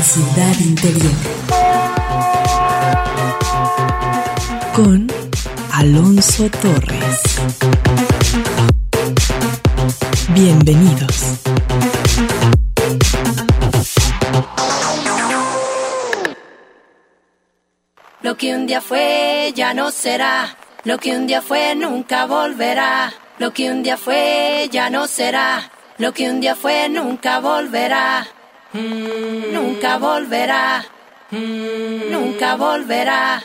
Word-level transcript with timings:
la 0.00 0.06
ciudad 0.06 0.58
interior. 0.60 1.12
Con 4.74 5.06
Alonso 5.72 6.48
Torres. 6.62 7.20
Bienvenidos. 10.30 11.16
Lo 18.22 18.36
que 18.38 18.54
un 18.54 18.66
día 18.66 18.80
fue 18.80 19.52
ya 19.54 19.74
no 19.74 19.90
será. 19.90 20.56
Lo 20.84 20.96
que 20.96 21.14
un 21.14 21.26
día 21.26 21.42
fue 21.42 21.74
nunca 21.76 22.24
volverá. 22.24 23.12
Lo 23.38 23.52
que 23.52 23.70
un 23.70 23.82
día 23.82 23.98
fue 23.98 24.70
ya 24.72 24.88
no 24.88 25.06
será. 25.06 25.70
Lo 25.98 26.14
que 26.14 26.30
un 26.30 26.40
día 26.40 26.56
fue 26.56 26.88
nunca 26.88 27.40
volverá. 27.40 28.26
Nunca 28.72 29.98
volverá. 29.98 30.84
Nunca 31.32 32.56
volverá. 32.56 33.42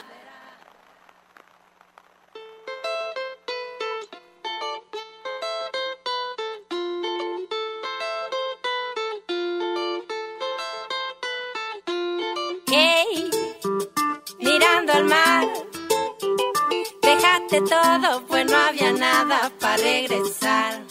Hey, 12.67 13.31
mirando 14.39 14.93
al 14.93 15.05
mar, 15.05 15.47
dejaste 17.01 17.61
todo, 17.61 18.27
pues 18.27 18.45
no 18.45 18.57
había 18.57 18.91
nada 18.91 19.51
para 19.59 19.77
regresar. 19.77 20.83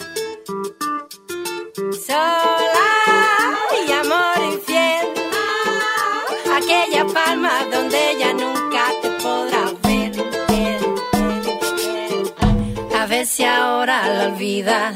Sola 2.05 3.14
nunca 8.39 8.83
te 9.01 9.09
podrá 9.23 9.63
ver. 9.83 10.11
A 12.95 13.05
ver 13.07 13.25
si 13.25 13.43
ahora 13.43 14.07
la 14.07 14.27
olvidas 14.27 14.95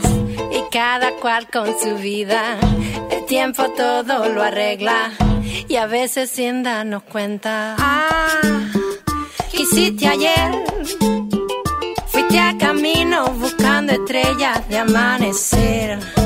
y 0.52 0.62
cada 0.72 1.12
cual 1.22 1.48
con 1.50 1.68
su 1.80 1.96
vida. 1.96 2.58
El 3.12 3.26
tiempo 3.26 3.70
todo 3.72 4.30
lo 4.30 4.42
arregla 4.42 5.12
y 5.68 5.76
a 5.76 5.86
veces 5.86 6.30
sin 6.30 6.64
darnos 6.64 7.04
cuenta. 7.04 7.76
Ah, 7.78 8.42
¿qué 9.52 9.62
hiciste 9.62 10.08
ayer? 10.08 10.52
Fuiste 12.08 12.40
a 12.40 12.58
camino 12.58 13.28
buscando 13.34 13.94
estrellas 13.94 14.68
de 14.70 14.78
amanecer. 14.80 16.19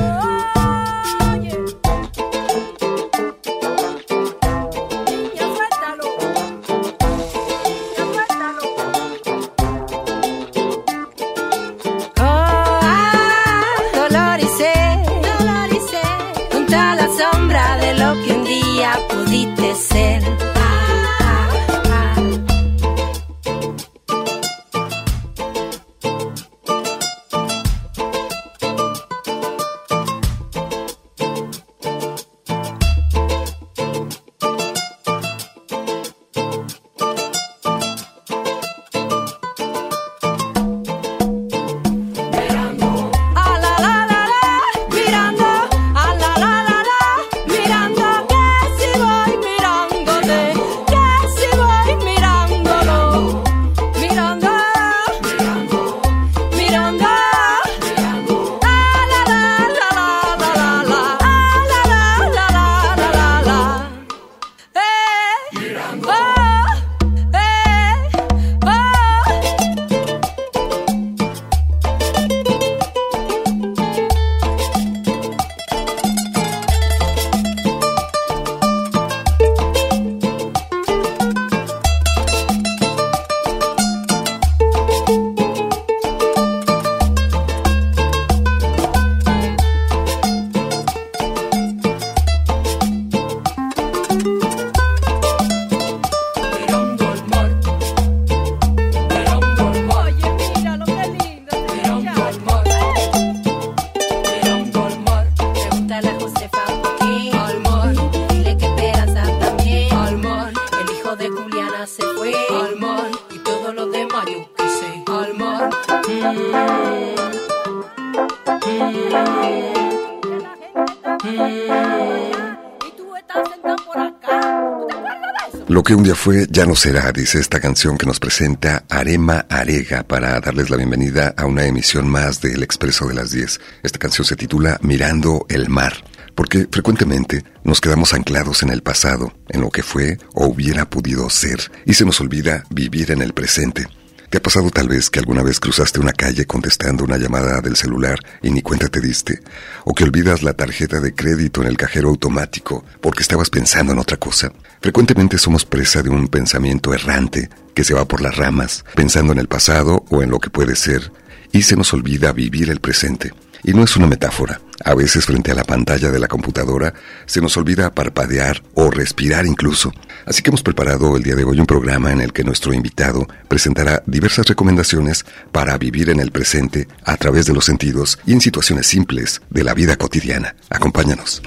Un 125.96 126.04
día 126.04 126.16
fue 126.16 126.48
ya 126.50 126.66
no 126.66 126.76
será, 126.76 127.12
dice 127.12 127.40
esta 127.40 127.60
canción 127.60 127.98
que 127.98 128.06
nos 128.06 128.20
presenta 128.20 128.84
Arema 128.90 129.46
Arega 129.50 130.04
para 130.04 130.40
darles 130.40 130.70
la 130.70 130.78
bienvenida 130.78 131.34
a 131.38 131.46
una 131.46 131.66
emisión 131.66 132.08
más 132.08 132.42
de 132.42 132.54
El 132.54 132.64
Expreso 132.64 133.08
de 133.08 133.14
las 133.14 133.32
10. 133.32 133.60
Esta 133.84 134.00
canción 134.00 134.26
se 134.26 134.36
titula 134.36 134.80
Mirando 134.82 135.46
el 135.50 135.70
Mar, 135.70 135.94
porque 136.36 136.68
frecuentemente 136.72 137.44
nos 137.64 137.80
quedamos 137.80 138.14
anclados 138.14 138.64
en 138.64 138.70
el 138.70 138.82
pasado, 138.82 139.34
en 139.50 139.62
lo 139.62 139.70
que 139.70 139.84
fue 139.84 140.18
o 140.34 140.48
hubiera 140.48 140.90
podido 140.90 141.30
ser, 141.30 141.60
y 141.86 141.94
se 141.94 142.06
nos 142.06 142.20
olvida 142.22 142.64
vivir 142.70 143.12
en 143.12 143.22
el 143.22 143.34
presente. 143.34 143.88
¿Te 144.34 144.40
ha 144.40 144.42
pasado 144.42 144.72
tal 144.72 144.88
vez 144.88 145.12
que 145.12 145.20
alguna 145.20 145.44
vez 145.44 145.60
cruzaste 145.60 146.00
una 146.00 146.12
calle 146.12 146.48
contestando 146.48 147.04
una 147.04 147.20
llamada 147.20 147.62
del 147.62 147.76
celular 147.76 148.18
y 148.42 148.50
ni 148.50 148.64
cuenta 148.64 148.90
te 148.90 149.00
diste? 149.00 149.44
¿O 149.86 149.94
que 149.94 150.06
olvidas 150.06 150.42
la 150.42 150.54
tarjeta 150.54 151.00
de 151.00 151.14
crédito 151.14 151.62
en 151.62 151.68
el 151.68 151.78
cajero 151.78 152.10
automático 152.10 152.84
porque 153.00 153.22
estabas 153.22 153.52
pensando 153.52 153.94
en 153.94 154.00
otra 154.00 154.18
cosa? 154.18 154.52
Frecuentemente 154.82 155.38
somos 155.38 155.66
presa 155.66 156.02
de 156.02 156.10
un 156.10 156.30
pensamiento 156.30 156.96
errante 156.96 157.48
que 157.76 157.84
se 157.84 157.94
va 157.94 158.08
por 158.08 158.22
las 158.22 158.36
ramas, 158.36 158.84
pensando 158.96 159.34
en 159.34 159.38
el 159.38 159.48
pasado 159.48 160.04
o 160.10 160.24
en 160.24 160.32
lo 160.32 160.40
que 160.40 160.50
puede 160.50 160.76
ser, 160.76 161.12
y 161.52 161.62
se 161.62 161.76
nos 161.76 161.94
olvida 161.94 162.34
vivir 162.34 162.72
el 162.72 162.80
presente. 162.80 163.34
Y 163.64 163.74
no 163.74 163.84
es 163.84 163.96
una 163.96 164.08
metáfora. 164.08 164.60
A 164.84 164.94
veces 164.96 165.26
frente 165.26 165.52
a 165.52 165.56
la 165.56 165.64
pantalla 165.64 166.12
de 166.12 166.20
la 166.20 166.28
computadora 166.28 166.94
se 167.26 167.42
nos 167.42 167.56
olvida 167.56 167.94
parpadear 167.94 168.62
o 168.74 168.92
respirar 168.92 169.46
incluso. 169.46 169.94
Así 170.26 170.42
que 170.42 170.50
hemos 170.50 170.64
preparado 170.64 171.16
el 171.16 171.24
día 171.24 171.36
de 171.36 171.46
hoy 171.46 171.60
un 171.60 171.66
programa 171.66 172.12
en 172.12 172.22
el 172.22 172.34
que 172.34 172.44
nuestro 172.44 172.74
invitado 172.74 173.28
presentará 173.48 174.04
diversas 174.06 174.48
recomendaciones 174.48 175.26
para 175.52 175.78
vivir 175.78 176.10
en 176.10 176.20
el 176.20 176.32
presente 176.32 176.88
a 177.06 177.16
través 177.16 177.46
de 177.46 177.54
los 177.54 177.66
sentidos 177.66 178.20
y 178.26 178.34
en 178.34 178.42
situaciones 178.42 178.88
simples 178.88 179.42
de 179.50 179.64
la 179.64 179.74
vida 179.74 179.96
cotidiana. 179.96 180.56
Acompáñanos. 180.70 181.42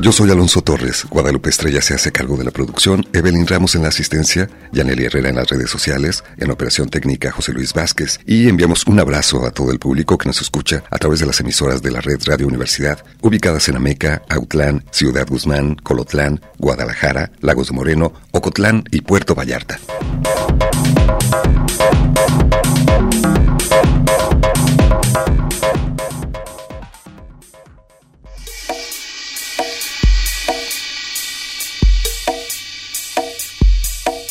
Yo 0.00 0.12
soy 0.12 0.30
Alonso 0.30 0.62
Torres, 0.62 1.04
Guadalupe 1.10 1.50
Estrella 1.50 1.82
se 1.82 1.92
hace 1.92 2.12
cargo 2.12 2.36
de 2.36 2.44
la 2.44 2.52
producción, 2.52 3.04
Evelyn 3.12 3.48
Ramos 3.48 3.74
en 3.74 3.82
la 3.82 3.88
asistencia, 3.88 4.48
Yaneli 4.70 5.06
Herrera 5.06 5.28
en 5.28 5.34
las 5.34 5.48
redes 5.48 5.70
sociales, 5.70 6.22
en 6.36 6.52
operación 6.52 6.88
técnica 6.88 7.32
José 7.32 7.52
Luis 7.52 7.74
Vázquez 7.74 8.20
y 8.24 8.48
enviamos 8.48 8.86
un 8.86 9.00
abrazo 9.00 9.44
a 9.44 9.50
todo 9.50 9.72
el 9.72 9.80
público 9.80 10.16
que 10.16 10.28
nos 10.28 10.40
escucha 10.40 10.84
a 10.88 10.98
través 10.98 11.18
de 11.18 11.26
las 11.26 11.40
emisoras 11.40 11.82
de 11.82 11.90
la 11.90 12.00
red 12.00 12.20
Radio 12.24 12.46
Universidad, 12.46 13.04
ubicadas 13.22 13.68
en 13.68 13.76
Ameca, 13.76 14.22
Autlán, 14.28 14.84
Ciudad 14.92 15.26
Guzmán, 15.26 15.74
Colotlán, 15.74 16.40
Guadalajara, 16.58 17.32
Lagos 17.40 17.68
de 17.68 17.74
Moreno, 17.74 18.12
Ocotlán 18.30 18.84
y 18.92 19.00
Puerto 19.00 19.34
Vallarta. 19.34 19.80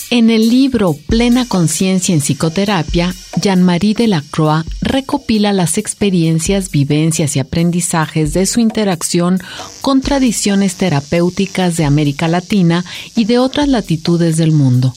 En 0.10 0.30
el 0.30 0.48
libro 0.48 0.96
Plena 1.08 1.46
Conciencia 1.46 2.16
en 2.16 2.22
Psicoterapia, 2.22 3.14
Jean-Marie 3.42 3.94
Delacroix 3.94 4.64
recopila 4.80 5.52
las 5.52 5.78
experiencias, 5.78 6.72
vivencias 6.72 7.36
y 7.36 7.40
aprendizajes 7.40 8.32
de 8.32 8.46
su 8.46 8.62
interacción 8.62 9.38
con 9.82 10.00
tradiciones 10.00 10.76
terapéuticas 10.76 11.76
de 11.76 11.84
América 11.84 12.30
Latina 12.30 12.86
y 13.18 13.26
de 13.26 13.38
otras 13.38 13.68
latitudes 13.68 14.38
del 14.38 14.54
mundo. 14.54 14.94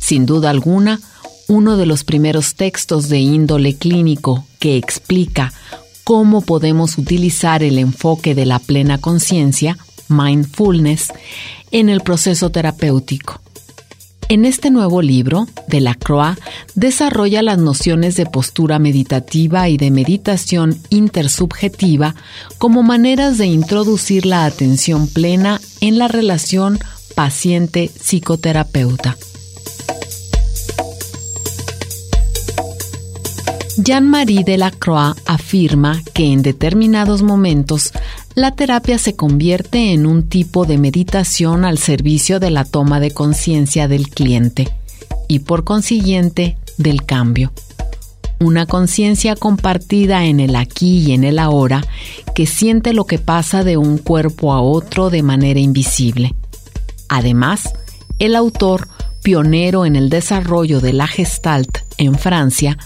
Sin 0.00 0.24
duda 0.24 0.48
alguna, 0.48 1.00
uno 1.48 1.76
de 1.76 1.84
los 1.84 2.04
primeros 2.04 2.54
textos 2.54 3.10
de 3.10 3.18
índole 3.18 3.76
clínico 3.76 4.46
que 4.58 4.78
explica 4.78 5.52
cómo 6.02 6.40
podemos 6.40 6.96
utilizar 6.96 7.62
el 7.62 7.78
enfoque 7.78 8.34
de 8.34 8.46
la 8.46 8.58
plena 8.58 8.96
conciencia, 8.96 9.76
mindfulness, 10.08 11.12
en 11.72 11.90
el 11.90 12.00
proceso 12.00 12.48
terapéutico. 12.48 13.42
En 14.28 14.44
este 14.44 14.72
nuevo 14.72 15.02
libro, 15.02 15.46
Delacroix 15.68 16.36
desarrolla 16.74 17.42
las 17.42 17.58
nociones 17.58 18.16
de 18.16 18.26
postura 18.26 18.80
meditativa 18.80 19.68
y 19.68 19.76
de 19.76 19.92
meditación 19.92 20.76
intersubjetiva 20.90 22.16
como 22.58 22.82
maneras 22.82 23.38
de 23.38 23.46
introducir 23.46 24.26
la 24.26 24.44
atención 24.44 25.06
plena 25.06 25.60
en 25.80 25.98
la 25.98 26.08
relación 26.08 26.80
paciente-psicoterapeuta. 27.14 29.16
Jean-Marie 33.78 34.42
Delacroix 34.42 35.14
afirma 35.26 36.02
que 36.14 36.32
en 36.32 36.42
determinados 36.42 37.22
momentos 37.22 37.92
la 38.36 38.50
terapia 38.50 38.98
se 38.98 39.16
convierte 39.16 39.94
en 39.94 40.04
un 40.04 40.28
tipo 40.28 40.66
de 40.66 40.76
meditación 40.76 41.64
al 41.64 41.78
servicio 41.78 42.38
de 42.38 42.50
la 42.50 42.66
toma 42.66 43.00
de 43.00 43.10
conciencia 43.10 43.88
del 43.88 44.10
cliente 44.10 44.68
y 45.26 45.38
por 45.38 45.64
consiguiente 45.64 46.58
del 46.76 47.06
cambio. 47.06 47.50
Una 48.38 48.66
conciencia 48.66 49.36
compartida 49.36 50.26
en 50.26 50.40
el 50.40 50.54
aquí 50.54 50.98
y 50.98 51.12
en 51.12 51.24
el 51.24 51.38
ahora 51.38 51.82
que 52.34 52.44
siente 52.44 52.92
lo 52.92 53.06
que 53.06 53.18
pasa 53.18 53.64
de 53.64 53.78
un 53.78 53.96
cuerpo 53.96 54.52
a 54.52 54.60
otro 54.60 55.08
de 55.08 55.22
manera 55.22 55.58
invisible. 55.58 56.34
Además, 57.08 57.72
el 58.18 58.36
autor, 58.36 58.88
pionero 59.22 59.86
en 59.86 59.96
el 59.96 60.10
desarrollo 60.10 60.82
de 60.82 60.92
la 60.92 61.06
gestalt 61.06 61.78
en 61.96 62.18
Francia, 62.18 62.76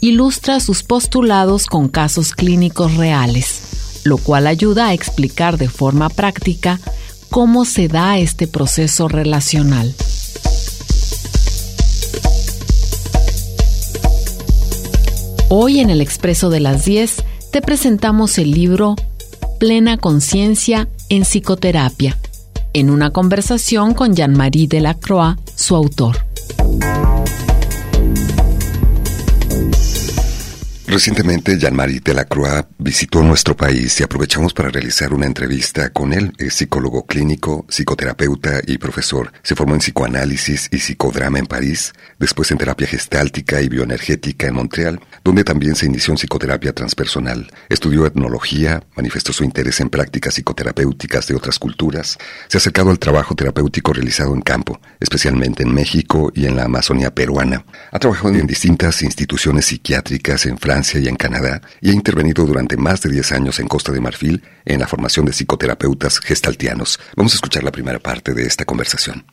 ilustra 0.00 0.60
sus 0.60 0.84
postulados 0.84 1.66
con 1.66 1.88
casos 1.88 2.34
clínicos 2.34 2.96
reales 2.96 3.71
lo 4.04 4.18
cual 4.18 4.46
ayuda 4.46 4.88
a 4.88 4.94
explicar 4.94 5.58
de 5.58 5.68
forma 5.68 6.08
práctica 6.08 6.80
cómo 7.30 7.64
se 7.64 7.88
da 7.88 8.18
este 8.18 8.46
proceso 8.46 9.08
relacional. 9.08 9.94
Hoy 15.48 15.80
en 15.80 15.90
el 15.90 16.00
Expreso 16.00 16.48
de 16.48 16.60
las 16.60 16.84
10 16.84 17.24
te 17.50 17.60
presentamos 17.60 18.38
el 18.38 18.52
libro 18.52 18.96
Plena 19.58 19.98
Conciencia 19.98 20.88
en 21.10 21.24
Psicoterapia, 21.24 22.16
en 22.72 22.88
una 22.88 23.10
conversación 23.10 23.92
con 23.92 24.14
Jean-Marie 24.16 24.66
Delacroix, 24.66 25.36
su 25.54 25.76
autor. 25.76 26.16
Recientemente, 30.92 31.58
Jean-Marie 31.58 32.00
Delacroix 32.04 32.66
visitó 32.76 33.22
nuestro 33.22 33.56
país 33.56 33.98
y 33.98 34.02
aprovechamos 34.02 34.52
para 34.52 34.68
realizar 34.68 35.14
una 35.14 35.24
entrevista 35.24 35.88
con 35.88 36.12
él. 36.12 36.34
Es 36.36 36.52
psicólogo 36.52 37.06
clínico, 37.06 37.64
psicoterapeuta 37.66 38.60
y 38.66 38.76
profesor. 38.76 39.32
Se 39.42 39.54
formó 39.54 39.72
en 39.72 39.80
psicoanálisis 39.80 40.68
y 40.70 40.80
psicodrama 40.80 41.38
en 41.38 41.46
París, 41.46 41.94
después 42.18 42.50
en 42.50 42.58
terapia 42.58 42.86
gestáltica 42.86 43.62
y 43.62 43.70
bioenergética 43.70 44.48
en 44.48 44.54
Montreal, 44.54 45.00
donde 45.24 45.44
también 45.44 45.76
se 45.76 45.86
inició 45.86 46.12
en 46.12 46.18
psicoterapia 46.18 46.74
transpersonal. 46.74 47.50
Estudió 47.70 48.04
etnología, 48.04 48.82
manifestó 48.94 49.32
su 49.32 49.44
interés 49.44 49.80
en 49.80 49.88
prácticas 49.88 50.34
psicoterapéuticas 50.34 51.26
de 51.26 51.34
otras 51.34 51.58
culturas, 51.58 52.18
se 52.48 52.58
ha 52.58 52.60
acercado 52.60 52.90
al 52.90 52.98
trabajo 52.98 53.34
terapéutico 53.34 53.94
realizado 53.94 54.34
en 54.34 54.42
campo, 54.42 54.78
especialmente 55.00 55.62
en 55.62 55.72
México 55.72 56.30
y 56.34 56.44
en 56.44 56.56
la 56.56 56.64
Amazonía 56.64 57.14
peruana. 57.14 57.64
Ha 57.90 57.98
trabajado 57.98 58.34
en 58.34 58.46
distintas 58.46 59.02
instituciones 59.02 59.64
psiquiátricas 59.64 60.44
en 60.44 60.58
Francia, 60.58 60.81
y 60.94 61.08
en 61.08 61.16
Canadá 61.16 61.60
y 61.80 61.90
ha 61.90 61.92
intervenido 61.92 62.44
durante 62.44 62.76
más 62.76 63.00
de 63.02 63.10
10 63.10 63.32
años 63.32 63.60
en 63.60 63.68
Costa 63.68 63.92
de 63.92 64.00
Marfil 64.00 64.42
en 64.64 64.80
la 64.80 64.88
formación 64.88 65.26
de 65.26 65.32
psicoterapeutas 65.32 66.18
gestaltianos. 66.18 66.98
Vamos 67.16 67.32
a 67.32 67.36
escuchar 67.36 67.62
la 67.62 67.72
primera 67.72 67.98
parte 67.98 68.34
de 68.34 68.44
esta 68.44 68.64
conversación. 68.64 69.24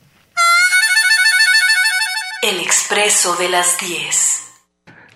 El 2.42 2.60
expreso 2.60 3.36
de 3.36 3.48
las 3.48 3.76
10. 3.80 4.40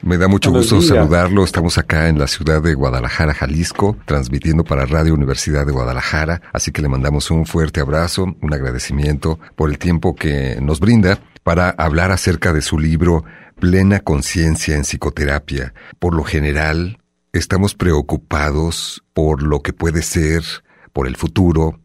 Me 0.02 0.18
da 0.18 0.28
mucho 0.28 0.50
gusto 0.50 0.82
saludarlo. 0.82 1.44
Estamos 1.44 1.78
acá 1.78 2.10
en 2.10 2.18
la 2.18 2.26
ciudad 2.26 2.60
de 2.60 2.74
Guadalajara, 2.74 3.32
Jalisco, 3.32 3.96
transmitiendo 4.04 4.62
para 4.62 4.84
Radio 4.84 5.14
Universidad 5.14 5.64
de 5.64 5.72
Guadalajara. 5.72 6.42
Así 6.52 6.72
que 6.72 6.82
le 6.82 6.88
mandamos 6.88 7.30
un 7.30 7.46
fuerte 7.46 7.80
abrazo, 7.80 8.26
un 8.42 8.52
agradecimiento 8.52 9.38
por 9.56 9.70
el 9.70 9.78
tiempo 9.78 10.14
que 10.14 10.58
nos 10.60 10.80
brinda 10.80 11.20
para 11.42 11.70
hablar 11.70 12.10
acerca 12.10 12.52
de 12.52 12.60
su 12.60 12.78
libro 12.78 13.24
plena 13.64 14.00
conciencia 14.00 14.76
en 14.76 14.82
psicoterapia. 14.82 15.72
Por 15.98 16.14
lo 16.14 16.22
general, 16.22 16.98
estamos 17.32 17.74
preocupados 17.74 19.02
por 19.14 19.42
lo 19.42 19.60
que 19.60 19.72
puede 19.72 20.02
ser, 20.02 20.42
por 20.92 21.06
el 21.06 21.16
futuro 21.16 21.80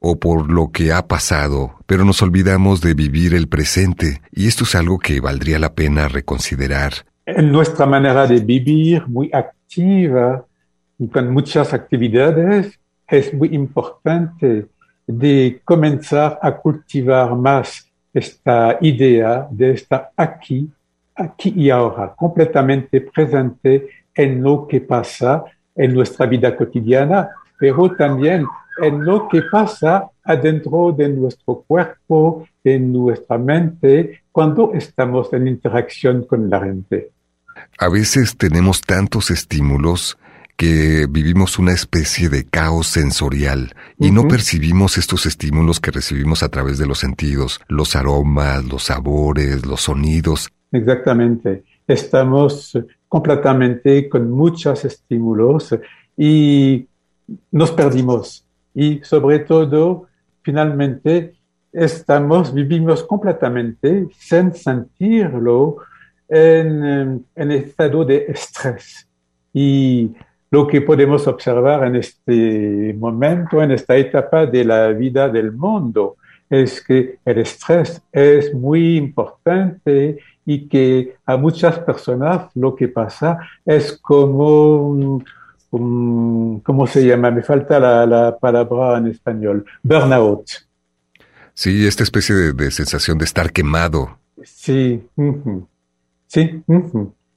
o 0.00 0.18
por 0.18 0.50
lo 0.50 0.72
que 0.72 0.92
ha 0.92 1.06
pasado, 1.06 1.76
pero 1.86 2.04
nos 2.04 2.20
olvidamos 2.20 2.80
de 2.80 2.94
vivir 2.94 3.32
el 3.34 3.46
presente 3.46 4.22
y 4.32 4.48
esto 4.48 4.64
es 4.64 4.74
algo 4.74 4.98
que 4.98 5.20
valdría 5.20 5.60
la 5.60 5.72
pena 5.72 6.08
reconsiderar. 6.08 6.94
En 7.24 7.52
nuestra 7.52 7.86
manera 7.86 8.26
de 8.26 8.40
vivir 8.40 9.06
muy 9.06 9.30
activa, 9.32 10.44
con 11.12 11.32
muchas 11.32 11.72
actividades, 11.72 12.76
es 13.06 13.32
muy 13.32 13.54
importante 13.54 14.66
de 15.06 15.60
comenzar 15.64 16.40
a 16.42 16.56
cultivar 16.56 17.36
más 17.36 17.88
esta 18.12 18.78
idea 18.80 19.46
de 19.48 19.74
estar 19.74 20.10
aquí 20.16 20.68
aquí 21.14 21.52
y 21.56 21.70
ahora, 21.70 22.14
completamente 22.16 23.00
presente 23.00 23.88
en 24.14 24.42
lo 24.42 24.66
que 24.66 24.80
pasa 24.80 25.44
en 25.74 25.94
nuestra 25.94 26.26
vida 26.26 26.56
cotidiana, 26.56 27.30
pero 27.58 27.90
también 27.92 28.46
en 28.82 29.04
lo 29.04 29.28
que 29.28 29.42
pasa 29.42 30.08
adentro 30.24 30.92
de 30.96 31.08
nuestro 31.08 31.64
cuerpo, 31.66 32.46
en 32.64 32.92
nuestra 32.92 33.38
mente, 33.38 34.22
cuando 34.32 34.72
estamos 34.74 35.32
en 35.32 35.48
interacción 35.48 36.24
con 36.24 36.48
la 36.48 36.60
gente. 36.60 37.10
A 37.78 37.88
veces 37.88 38.36
tenemos 38.36 38.80
tantos 38.80 39.30
estímulos 39.30 40.18
que 40.56 41.06
vivimos 41.08 41.58
una 41.58 41.72
especie 41.72 42.28
de 42.28 42.44
caos 42.44 42.86
sensorial 42.86 43.74
y 43.98 44.10
no 44.10 44.28
percibimos 44.28 44.98
estos 44.98 45.24
estímulos 45.24 45.80
que 45.80 45.90
recibimos 45.90 46.42
a 46.42 46.50
través 46.50 46.76
de 46.76 46.86
los 46.86 46.98
sentidos, 46.98 47.62
los 47.68 47.96
aromas, 47.96 48.64
los 48.66 48.84
sabores, 48.84 49.64
los 49.64 49.80
sonidos. 49.80 50.50
Exactamente. 50.72 51.64
Estamos 51.86 52.78
completamente 53.08 54.08
con 54.08 54.30
muchos 54.30 54.84
estímulos 54.84 55.74
y 56.16 56.86
nos 57.50 57.72
perdimos. 57.72 58.44
Y 58.74 59.00
sobre 59.02 59.40
todo, 59.40 60.06
finalmente, 60.42 61.34
estamos, 61.72 62.54
vivimos 62.54 63.02
completamente 63.02 64.06
sin 64.16 64.52
sentirlo 64.52 65.78
en, 66.28 67.24
en 67.34 67.50
estado 67.50 68.04
de 68.04 68.26
estrés. 68.28 69.08
Y 69.52 70.12
lo 70.50 70.66
que 70.66 70.80
podemos 70.80 71.26
observar 71.26 71.86
en 71.86 71.96
este 71.96 72.94
momento, 72.98 73.62
en 73.62 73.72
esta 73.72 73.96
etapa 73.96 74.46
de 74.46 74.64
la 74.64 74.88
vida 74.88 75.28
del 75.28 75.52
mundo, 75.52 76.16
es 76.48 76.84
que 76.84 77.18
el 77.24 77.38
estrés 77.38 78.02
es 78.10 78.52
muy 78.52 78.96
importante 78.96 80.18
y 80.46 80.68
que 80.68 81.16
a 81.26 81.36
muchas 81.36 81.78
personas 81.80 82.50
lo 82.54 82.74
que 82.74 82.88
pasa 82.88 83.38
es 83.64 83.98
como, 83.98 85.22
¿cómo 85.70 86.86
se 86.86 87.06
llama? 87.06 87.30
Me 87.30 87.42
falta 87.42 87.78
la, 87.78 88.36
palabra 88.38 88.98
en 88.98 89.08
español, 89.08 89.64
burnout. 89.82 90.46
Sí, 91.54 91.86
esta 91.86 92.02
especie 92.02 92.34
de, 92.34 92.70
sensación 92.70 93.18
de 93.18 93.24
estar 93.24 93.52
quemado. 93.52 94.18
Sí, 94.42 95.06
sí. 96.26 96.62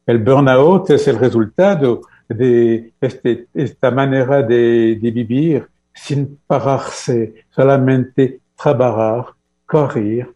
El 0.05 0.19
burnout 0.19 0.89
es 0.91 1.07
el 1.07 1.17
resultado 1.17 2.01
de 2.29 2.93
este, 2.99 3.47
esta 3.53 3.91
manera 3.91 4.41
de, 4.41 4.97
de 5.01 5.11
vivir 5.11 5.67
sin 5.93 6.39
pararse, 6.47 7.45
solamente 7.51 8.39
trabajar, 8.55 9.33
correr, 9.65 10.29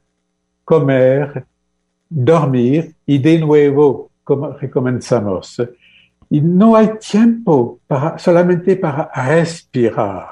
comer, 0.63 1.45
dormir 2.09 2.95
y 3.05 3.17
de 3.17 3.39
nuevo 3.39 4.09
recomenzamos. 4.59 5.61
Y 6.29 6.41
no 6.41 6.75
hay 6.75 6.91
tiempo 6.99 7.79
para, 7.87 8.17
solamente 8.17 8.75
para 8.75 9.09
respirar. 9.13 10.27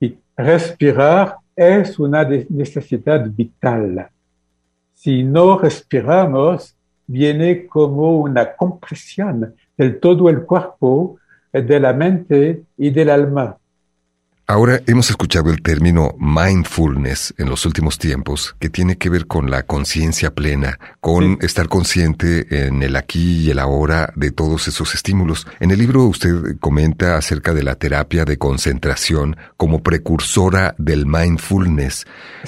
Y 0.00 0.16
respirar 0.36 1.36
es 1.56 1.98
una 1.98 2.24
necesidad 2.24 3.26
vital. 3.30 4.08
si 4.92 5.22
no 5.22 5.58
respiramos, 5.58 6.74
viene 7.06 7.66
como 7.66 8.18
una 8.18 8.54
compresión 8.56 9.54
del 9.76 10.00
todo 10.00 10.30
el 10.30 10.44
cuerpo, 10.44 11.18
de 11.52 11.78
la 11.78 11.92
mente 11.92 12.62
y 12.76 12.90
del 12.90 13.10
alma. 13.10 13.56
Ahora 14.46 14.82
hemos 14.86 15.08
escuchado 15.08 15.48
el 15.50 15.62
término 15.62 16.16
mindfulness 16.18 17.32
en 17.38 17.48
los 17.48 17.64
últimos 17.64 17.96
tiempos, 17.96 18.54
que 18.58 18.68
tiene 18.68 18.98
que 18.98 19.08
ver 19.08 19.26
con 19.26 19.50
la 19.50 19.62
conciencia 19.62 20.34
plena, 20.34 20.78
con 21.00 21.38
estar 21.40 21.66
consciente 21.68 22.66
en 22.66 22.82
el 22.82 22.96
aquí 22.96 23.46
y 23.46 23.50
el 23.50 23.58
ahora 23.58 24.12
de 24.16 24.32
todos 24.32 24.68
esos 24.68 24.94
estímulos. 24.94 25.46
En 25.60 25.70
el 25.70 25.78
libro 25.78 26.04
usted 26.04 26.58
comenta 26.60 27.16
acerca 27.16 27.54
de 27.54 27.62
la 27.62 27.76
terapia 27.76 28.26
de 28.26 28.36
concentración 28.36 29.34
como 29.56 29.82
precursora 29.82 30.74
del 30.76 31.06
mindfulness. 31.06 32.04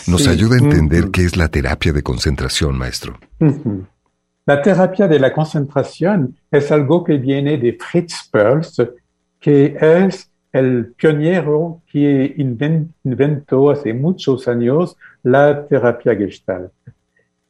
¿Nos 0.06 0.28
ayuda 0.28 0.56
a 0.56 0.58
entender 0.58 1.10
qué 1.10 1.24
es 1.24 1.38
la 1.38 1.48
terapia 1.48 1.94
de 1.94 2.02
concentración, 2.02 2.76
maestro? 2.76 3.18
La 4.44 4.60
terapia 4.60 5.08
de 5.08 5.18
la 5.18 5.32
concentración 5.32 6.36
es 6.50 6.70
algo 6.70 7.02
que 7.02 7.16
viene 7.16 7.56
de 7.56 7.72
Fritz 7.72 8.28
Perls, 8.30 8.82
que 9.40 9.78
es 9.80 10.30
el 10.58 10.94
pionero 10.96 11.82
que 11.90 12.34
inventó 12.38 13.70
hace 13.70 13.92
muchos 13.92 14.48
años 14.48 14.96
la 15.22 15.66
terapia 15.66 16.16
gestalt. 16.16 16.72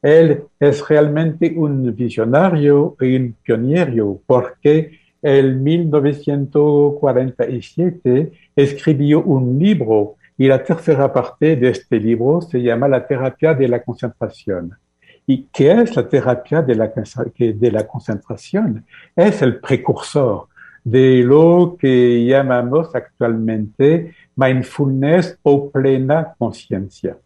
Él 0.01 0.43
es 0.59 0.85
realmente 0.87 1.53
un 1.55 1.95
visionario 1.95 2.97
y 2.99 3.15
un 3.15 3.37
pionero 3.43 4.19
porque 4.25 4.99
en 5.21 5.63
1947 5.63 8.31
escribió 8.55 9.21
un 9.21 9.57
libro 9.57 10.15
y 10.37 10.47
la 10.47 10.63
tercera 10.63 11.11
parte 11.11 11.55
de 11.55 11.69
este 11.69 11.99
libro 11.99 12.41
se 12.41 12.61
llama 12.61 12.89
La 12.89 13.07
terapia 13.07 13.53
de 13.53 13.69
la 13.69 13.81
concentración. 13.81 14.77
¿Y 15.25 15.47
qué 15.51 15.71
es 15.71 15.95
la 15.95 16.07
terapia 16.07 16.61
de 16.61 16.75
la, 16.75 16.93
de 17.37 17.71
la 17.71 17.87
concentración? 17.87 18.85
Es 19.15 19.41
el 19.41 19.59
precursor 19.59 20.47
de 20.89 21.21
lo 21.21 21.75
que 21.77 22.25
llamamos 22.25 22.95
actualmente 22.95 24.15
mindfulness 24.37 25.37
o 25.43 25.69
plena 25.69 26.33
conciencia. 26.37 27.17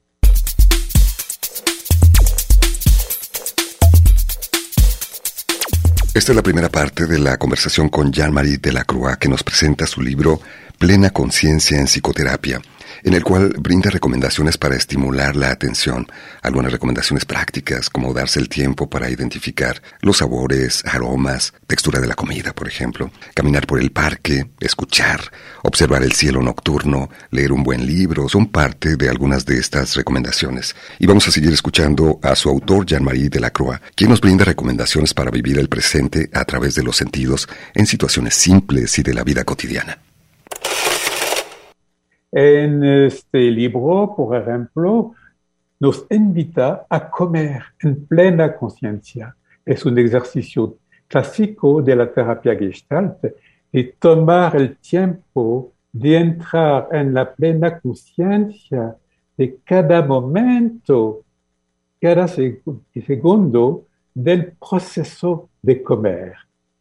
Esta 6.13 6.31
es 6.31 6.35
la 6.35 6.41
primera 6.41 6.69
parte 6.69 7.05
de 7.05 7.19
la 7.19 7.37
conversación 7.37 7.89
con 7.89 8.11
Jean-Marie 8.11 8.57
Delacroix 8.57 9.17
que 9.17 9.29
nos 9.29 9.43
presenta 9.43 9.85
su 9.85 10.01
libro 10.01 10.39
Plena 10.81 11.11
Conciencia 11.11 11.77
en 11.77 11.85
Psicoterapia 11.85 12.59
en 13.03 13.13
el 13.13 13.23
cual 13.23 13.53
brinda 13.59 13.89
recomendaciones 13.89 14.57
para 14.57 14.75
estimular 14.75 15.35
la 15.35 15.51
atención, 15.51 16.07
algunas 16.41 16.71
recomendaciones 16.71 17.25
prácticas 17.25 17.89
como 17.89 18.13
darse 18.13 18.39
el 18.39 18.49
tiempo 18.49 18.89
para 18.89 19.09
identificar 19.09 19.81
los 20.01 20.17
sabores, 20.17 20.83
aromas, 20.85 21.53
textura 21.67 21.99
de 21.99 22.07
la 22.07 22.15
comida, 22.15 22.53
por 22.53 22.67
ejemplo, 22.67 23.11
caminar 23.33 23.67
por 23.67 23.79
el 23.79 23.91
parque, 23.91 24.49
escuchar, 24.59 25.31
observar 25.63 26.03
el 26.03 26.13
cielo 26.13 26.41
nocturno, 26.41 27.09
leer 27.31 27.51
un 27.51 27.63
buen 27.63 27.85
libro, 27.85 28.27
son 28.29 28.47
parte 28.47 28.95
de 28.95 29.09
algunas 29.09 29.45
de 29.45 29.57
estas 29.57 29.95
recomendaciones. 29.95 30.75
Y 30.99 31.05
vamos 31.05 31.27
a 31.27 31.31
seguir 31.31 31.51
escuchando 31.53 32.19
a 32.21 32.35
su 32.35 32.49
autor 32.49 32.85
Jean-Marie 32.85 33.29
Delacroix, 33.29 33.79
quien 33.95 34.09
nos 34.09 34.21
brinda 34.21 34.45
recomendaciones 34.45 35.13
para 35.13 35.31
vivir 35.31 35.59
el 35.59 35.69
presente 35.69 36.29
a 36.33 36.45
través 36.45 36.75
de 36.75 36.83
los 36.83 36.97
sentidos 36.97 37.47
en 37.73 37.85
situaciones 37.85 38.35
simples 38.35 38.97
y 38.99 39.03
de 39.03 39.13
la 39.13 39.23
vida 39.23 39.43
cotidiana. 39.43 39.97
En 42.31 42.83
este 42.83 43.51
libro, 43.51 44.13
por 44.15 44.37
ejemplo, 44.37 45.13
nos 45.79 46.05
invita 46.09 46.85
a 46.89 47.09
comer 47.09 47.61
en 47.81 48.05
plena 48.05 48.55
conciencia. 48.55 49.35
Es 49.65 49.85
un 49.85 49.97
ejercicio 49.97 50.77
clásico 51.07 51.81
de 51.81 51.95
la 51.95 52.09
terapia 52.09 52.55
gestalt 52.55 53.17
y 53.71 53.83
tomar 53.83 54.55
el 54.55 54.77
tiempo 54.77 55.73
de 55.91 56.17
entrar 56.17 56.87
en 56.93 57.13
la 57.13 57.33
plena 57.33 57.79
conciencia 57.79 58.95
de 59.35 59.57
cada 59.65 60.01
momento, 60.01 61.23
cada 61.99 62.27
segundo 62.29 63.87
del 64.13 64.53
proceso 64.53 65.49
de 65.61 65.83
comer. 65.83 66.33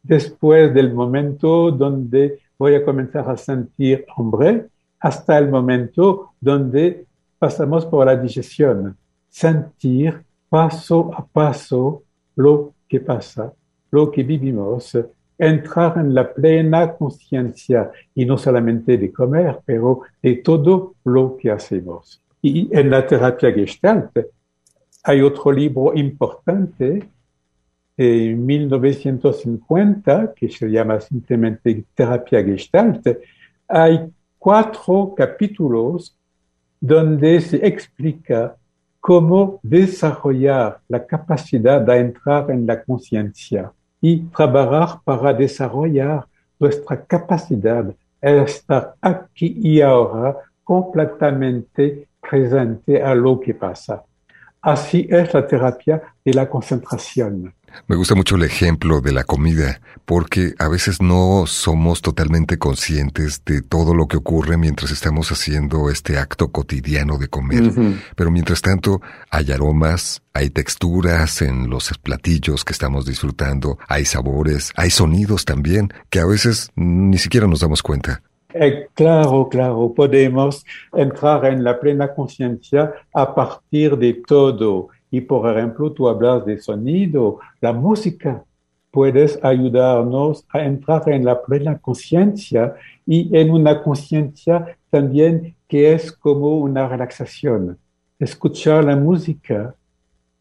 Después 0.02 0.72
del 0.72 0.94
momento 0.94 1.72
donde 1.72 2.38
voy 2.56 2.76
a 2.76 2.84
comenzar 2.84 3.28
a 3.28 3.36
sentir 3.36 4.06
hambre, 4.16 4.69
hasta 5.00 5.38
el 5.38 5.48
momento 5.48 6.34
donde 6.40 7.06
pasamos 7.38 7.86
por 7.86 8.06
la 8.06 8.16
digestión, 8.16 8.96
sentir 9.28 10.22
paso 10.48 11.10
a 11.14 11.24
paso 11.24 12.02
lo 12.36 12.74
que 12.88 13.00
pasa, 13.00 13.52
lo 13.90 14.10
que 14.10 14.22
vivimos, 14.22 14.96
entrar 15.38 15.98
en 15.98 16.14
la 16.14 16.32
plena 16.32 16.94
conciencia 16.94 17.90
y 18.14 18.26
no 18.26 18.36
solamente 18.36 18.98
de 18.98 19.10
comer, 19.10 19.60
pero 19.64 20.02
de 20.22 20.36
todo 20.36 20.96
lo 21.04 21.36
que 21.38 21.50
hacemos. 21.50 22.22
Y 22.42 22.68
en 22.76 22.90
la 22.90 23.06
terapia 23.06 23.50
gestalt 23.52 24.18
hay 25.02 25.22
otro 25.22 25.50
libro 25.50 25.94
importante 25.94 27.08
de 27.96 28.34
1950 28.34 30.34
que 30.34 30.50
se 30.50 30.70
llama 30.70 31.00
simplemente 31.00 31.84
terapia 31.94 32.44
gestalt. 32.44 33.06
Hay 33.68 34.10
cuatro 34.40 35.14
capítulos 35.14 36.16
donde 36.80 37.42
se 37.42 37.56
explica 37.64 38.56
cómo 38.98 39.60
desarrollar 39.62 40.80
la 40.88 41.06
capacidad 41.06 41.78
de 41.82 41.98
entrar 41.98 42.50
en 42.50 42.66
la 42.66 42.82
conciencia 42.82 43.70
y 44.00 44.20
trabajar 44.20 45.00
para 45.04 45.34
desarrollar 45.34 46.26
nuestra 46.58 47.04
capacidad 47.04 47.84
de 47.84 48.42
estar 48.42 48.94
aquí 49.02 49.60
y 49.62 49.82
ahora 49.82 50.38
completamente 50.64 52.08
presente 52.18 53.02
a 53.02 53.14
lo 53.14 53.38
que 53.38 53.52
pasa. 53.52 54.02
Así 54.62 55.06
es 55.10 55.34
la 55.34 55.46
terapia 55.46 56.02
de 56.24 56.32
la 56.32 56.48
concentración. 56.48 57.52
Me 57.86 57.96
gusta 57.96 58.14
mucho 58.14 58.36
el 58.36 58.42
ejemplo 58.42 59.00
de 59.00 59.12
la 59.12 59.24
comida, 59.24 59.80
porque 60.04 60.54
a 60.58 60.68
veces 60.68 61.00
no 61.00 61.44
somos 61.46 62.02
totalmente 62.02 62.58
conscientes 62.58 63.44
de 63.44 63.62
todo 63.62 63.94
lo 63.94 64.08
que 64.08 64.16
ocurre 64.16 64.56
mientras 64.56 64.90
estamos 64.90 65.30
haciendo 65.30 65.90
este 65.90 66.18
acto 66.18 66.48
cotidiano 66.48 67.18
de 67.18 67.28
comer. 67.28 67.72
Pero 68.16 68.30
mientras 68.30 68.62
tanto, 68.62 69.00
hay 69.30 69.52
aromas, 69.52 70.22
hay 70.32 70.50
texturas 70.50 71.42
en 71.42 71.70
los 71.70 71.90
platillos 71.98 72.64
que 72.64 72.72
estamos 72.72 73.06
disfrutando, 73.06 73.78
hay 73.88 74.04
sabores, 74.04 74.72
hay 74.76 74.90
sonidos 74.90 75.44
también, 75.44 75.92
que 76.10 76.20
a 76.20 76.26
veces 76.26 76.70
ni 76.76 77.18
siquiera 77.18 77.46
nos 77.46 77.60
damos 77.60 77.82
cuenta. 77.82 78.22
Eh, 78.52 78.88
claro, 78.94 79.48
claro, 79.48 79.92
podemos 79.94 80.64
entrar 80.92 81.44
en 81.46 81.62
la 81.62 81.78
plena 81.78 82.12
conciencia 82.12 82.92
a 83.14 83.34
partir 83.34 83.96
de 83.96 84.22
todo. 84.26 84.88
Y 85.10 85.20
por 85.20 85.56
ejemplo, 85.56 85.92
tú 85.92 86.08
hablas 86.08 86.44
de 86.46 86.58
sonido, 86.58 87.40
la 87.60 87.72
música. 87.72 88.44
Puedes 88.90 89.38
ayudarnos 89.42 90.44
a 90.50 90.64
entrar 90.64 91.08
en 91.08 91.24
la 91.24 91.42
plena 91.42 91.78
conciencia 91.78 92.74
y 93.06 93.36
en 93.36 93.50
una 93.50 93.82
conciencia 93.82 94.76
también 94.90 95.54
que 95.68 95.92
es 95.92 96.10
como 96.12 96.58
una 96.58 96.88
relaxación. 96.88 97.78
Escuchar 98.18 98.84
la 98.84 98.96
música, 98.96 99.74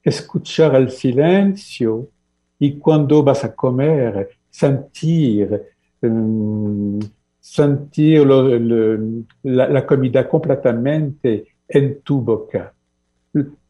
escuchar 0.04 0.76
el 0.76 0.90
silencio 0.90 2.10
y 2.58 2.78
cuando 2.78 3.24
vas 3.24 3.44
a 3.44 3.54
comer, 3.56 4.30
sentir. 4.50 5.62
Um, 6.02 7.00
sentir 7.50 8.28
la, 9.44 9.86
comida 9.86 10.30
completamente 10.30 11.48
en 11.68 12.02
tu 12.02 12.22
boca. 12.22 12.74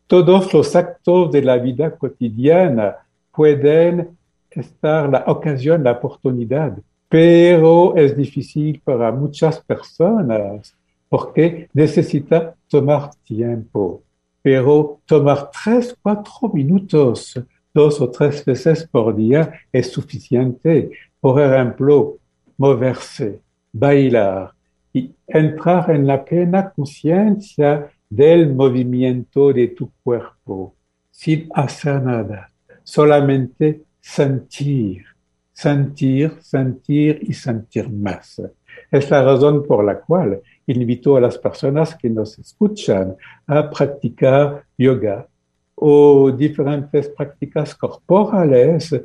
Todos 0.10 0.52
los 0.56 0.76
actos 0.76 1.32
de 1.32 1.44
la 1.44 1.58
vida 1.58 1.96
cotidiana 1.96 2.96
pueden 3.32 4.18
estar 4.50 5.08
la 5.08 5.24
ocasión, 5.28 5.84
la 5.84 5.92
oportunidad, 5.92 6.80
pero 7.08 7.96
es 7.96 8.18
difícil 8.18 8.82
para 8.84 9.12
muchas 9.12 9.60
personas 9.60 10.76
porque 11.08 11.70
necesita 11.74 12.56
tomar 12.68 13.12
tiempo. 13.24 14.02
Pero 14.42 15.00
tomar 15.06 15.52
tres, 15.52 15.96
cuatro 16.02 16.50
minutos, 16.56 17.40
dos 17.72 18.02
o 18.02 18.10
tres 18.10 18.44
veces 18.44 18.88
por 18.88 19.16
día 19.16 19.62
es 19.72 19.92
suficiente. 19.92 20.90
Por 21.20 21.40
ejemplo, 21.40 22.18
moverse, 22.58 23.42
bailar 23.72 24.56
y 24.92 25.12
entrar 25.28 25.92
en 25.92 26.08
la 26.08 26.26
plena 26.26 26.72
conciencia 26.72 27.92
del 28.10 28.54
movimiento 28.54 29.54
de 29.54 29.68
tu 29.68 29.92
cuerpo 30.04 30.76
sin 31.12 31.50
hacer 31.54 32.02
nada, 32.02 32.52
solamente 32.84 33.84
sentir, 34.02 35.06
sentir, 35.54 36.38
sentir 36.42 37.20
y 37.22 37.34
sentir 37.34 37.90
más. 37.90 38.42
Es 38.90 39.10
la 39.12 39.24
razón 39.24 39.66
por 39.66 39.84
la 39.84 40.00
cual 40.00 40.42
invito 40.66 41.18
a 41.18 41.22
las 41.22 41.38
personas 41.38 41.96
que 41.96 42.10
nos 42.10 42.40
escuchan 42.40 43.16
a 43.46 43.70
practicar 43.70 44.64
yoga 44.78 45.28
o 45.76 46.32
diferentes 46.32 47.10
prácticas 47.10 47.76
corporales 47.76 48.96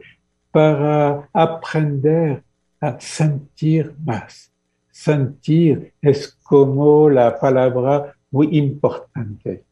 para 0.50 1.28
aprender 1.32 2.42
a 2.80 3.00
sentir 3.00 3.92
más. 4.04 4.50
Sentir 4.90 5.92
es 6.00 6.38
como 6.42 7.10
la 7.10 7.38
palabra 7.38 8.14
muy 8.34 8.48
importante, 8.58 9.62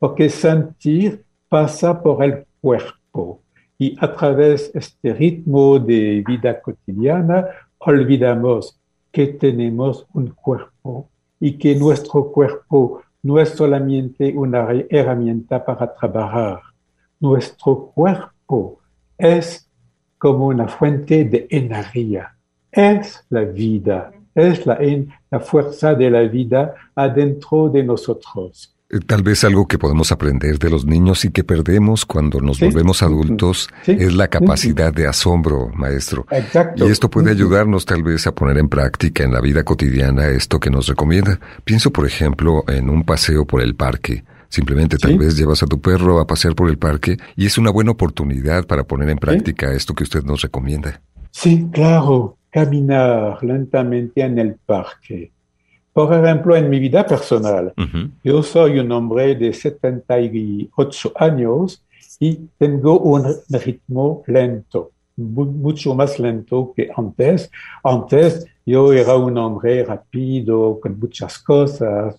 porque 0.00 0.28
sentir 0.28 1.24
pasa 1.48 2.02
por 2.02 2.24
el 2.24 2.44
cuerpo 2.60 3.42
y 3.78 3.96
a 4.00 4.12
través 4.12 4.72
de 4.72 4.80
este 4.80 5.14
ritmo 5.14 5.78
de 5.78 6.24
vida 6.26 6.60
cotidiana 6.60 7.46
olvidamos 7.78 8.76
que 9.12 9.28
tenemos 9.28 10.04
un 10.14 10.26
cuerpo 10.30 11.08
y 11.38 11.52
que 11.56 11.76
nuestro 11.76 12.32
cuerpo 12.32 13.02
no 13.22 13.38
es 13.38 13.50
solamente 13.50 14.32
una 14.36 14.66
herramienta 14.90 15.64
para 15.64 15.94
trabajar. 15.94 16.60
Nuestro 17.20 17.92
cuerpo 17.94 18.80
es 19.16 19.70
como 20.18 20.48
una 20.48 20.66
fuente 20.66 21.24
de 21.24 21.46
energía. 21.50 22.34
Es 22.72 23.24
la 23.30 23.42
vida, 23.42 24.12
es 24.34 24.66
la, 24.66 24.78
la 25.30 25.40
fuerza 25.40 25.94
de 25.94 26.10
la 26.10 26.22
vida 26.22 26.74
adentro 26.94 27.68
de 27.68 27.82
nosotros. 27.82 28.74
Eh, 28.92 29.00
tal 29.06 29.22
vez 29.22 29.42
algo 29.42 29.66
que 29.66 29.78
podemos 29.78 30.12
aprender 30.12 30.58
de 30.58 30.68
los 30.68 30.84
niños 30.84 31.24
y 31.24 31.30
que 31.30 31.44
perdemos 31.44 32.04
cuando 32.04 32.40
nos 32.40 32.60
volvemos 32.60 33.02
adultos 33.02 33.68
es 33.86 34.14
la 34.14 34.28
capacidad 34.28 34.92
de 34.92 35.06
asombro, 35.06 35.70
maestro. 35.74 36.26
Exacto. 36.30 36.86
Y 36.86 36.90
esto 36.90 37.08
puede 37.08 37.30
ayudarnos 37.30 37.86
tal 37.86 38.02
vez 38.02 38.26
a 38.26 38.34
poner 38.34 38.58
en 38.58 38.68
práctica 38.68 39.24
en 39.24 39.32
la 39.32 39.40
vida 39.40 39.64
cotidiana 39.64 40.28
esto 40.28 40.60
que 40.60 40.68
nos 40.68 40.88
recomienda. 40.88 41.40
Pienso, 41.64 41.90
por 41.90 42.06
ejemplo, 42.06 42.64
en 42.68 42.90
un 42.90 43.02
paseo 43.04 43.46
por 43.46 43.62
el 43.62 43.74
parque. 43.74 44.24
Simplemente 44.50 44.98
tal 44.98 45.16
vez 45.16 45.38
llevas 45.38 45.62
a 45.62 45.66
tu 45.66 45.80
perro 45.80 46.20
a 46.20 46.26
pasear 46.26 46.54
por 46.54 46.68
el 46.68 46.76
parque 46.76 47.16
y 47.36 47.46
es 47.46 47.56
una 47.56 47.70
buena 47.70 47.92
oportunidad 47.92 48.66
para 48.66 48.84
poner 48.84 49.08
en 49.08 49.16
práctica 49.16 49.72
esto 49.72 49.94
que 49.94 50.04
usted 50.04 50.24
nos 50.24 50.42
recomienda. 50.42 51.00
Sí, 51.30 51.66
claro. 51.72 52.36
Caminar 52.52 53.42
lentamente 53.42 54.20
en 54.20 54.38
el 54.38 54.54
parque 54.54 55.32
por 55.92 56.12
ejemplo, 56.14 56.56
en 56.56 56.70
mi 56.70 56.78
vida 56.78 57.06
personal, 57.06 57.74
yo 58.24 58.42
soy 58.42 58.78
un 58.78 58.90
hombre 58.92 59.34
de 59.34 59.52
78 59.52 61.12
años 61.16 61.84
y 62.18 62.36
tengo 62.56 62.98
un 63.00 63.26
ritmo 63.50 64.22
lento, 64.26 64.92
mucho 65.16 65.94
más 65.94 66.18
lento 66.18 66.72
que 66.74 66.90
antes. 66.96 67.50
Antes 67.84 68.46
yo 68.64 68.90
era 68.94 69.16
un 69.16 69.36
hombre 69.36 69.84
rápido, 69.84 70.80
con 70.80 70.98
muchas 70.98 71.38
cosas. 71.40 72.18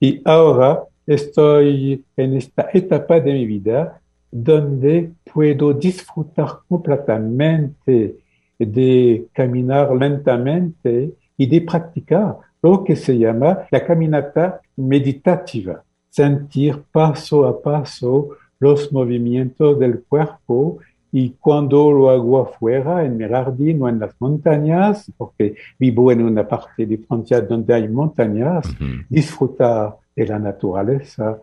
Y 0.00 0.20
ahora 0.24 0.82
estoy 1.06 2.04
en 2.16 2.34
esta 2.34 2.68
etapa 2.72 3.20
de 3.20 3.32
mi 3.32 3.46
vida 3.46 4.00
donde 4.28 5.12
puedo 5.32 5.72
disfrutar 5.72 6.58
completamente 6.68 8.16
de 8.58 9.26
caminar 9.32 9.94
lentamente 9.94 11.12
y 11.36 11.46
de 11.46 11.60
practicar 11.60 12.36
lo 12.62 12.82
que 12.82 12.96
se 12.96 13.16
llama 13.16 13.66
la 13.70 13.84
caminata 13.84 14.60
meditativa, 14.76 15.82
sentir 16.10 16.82
paso 16.90 17.46
a 17.46 17.60
paso 17.60 18.30
los 18.58 18.92
movimientos 18.92 19.78
del 19.78 20.02
cuerpo 20.02 20.78
y 21.10 21.30
cuando 21.40 21.90
lo 21.90 22.10
hago 22.10 22.40
afuera, 22.42 23.04
en 23.04 23.16
mi 23.16 23.26
jardín 23.26 23.80
o 23.82 23.88
en 23.88 23.98
las 23.98 24.14
montañas, 24.18 25.10
porque 25.16 25.54
vivo 25.78 26.12
en 26.12 26.22
una 26.22 26.46
parte 26.46 26.84
de 26.84 26.98
Francia 26.98 27.40
donde 27.40 27.72
hay 27.72 27.88
montañas, 27.88 28.66
disfrutar 29.08 29.96
de 30.14 30.26
la 30.26 30.38
naturaleza, 30.38 31.38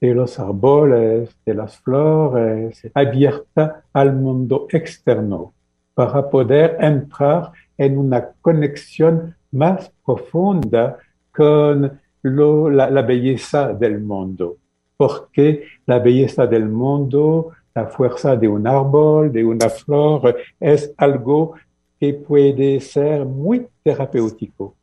de 0.00 0.14
los 0.14 0.38
árboles, 0.38 1.36
de 1.44 1.54
las 1.54 1.76
flores, 1.78 2.80
abierta 2.94 3.82
al 3.92 4.16
mundo 4.16 4.66
externo, 4.70 5.52
para 6.00 6.30
poder 6.30 6.78
entrar 6.80 7.52
en 7.76 7.98
una 7.98 8.30
conexión 8.40 9.36
más 9.52 9.92
profunda 10.02 10.96
con 11.30 12.00
la, 12.22 13.02
belleza 13.02 13.74
del 13.74 14.00
mundo, 14.00 14.56
porque 14.96 15.64
la 15.84 15.98
belleza 15.98 16.46
del 16.46 16.70
mundo, 16.70 17.50
la 17.74 17.84
fuerza 17.88 18.34
de 18.34 18.48
un 18.48 18.66
árbol, 18.66 19.30
de 19.30 19.44
una 19.44 19.68
flor, 19.68 20.38
es 20.58 20.90
algo 20.96 21.52
que 21.98 22.14
puede 22.14 22.80
ser 22.80 23.26
muy 23.26 23.68
terapéutico. 23.82 24.76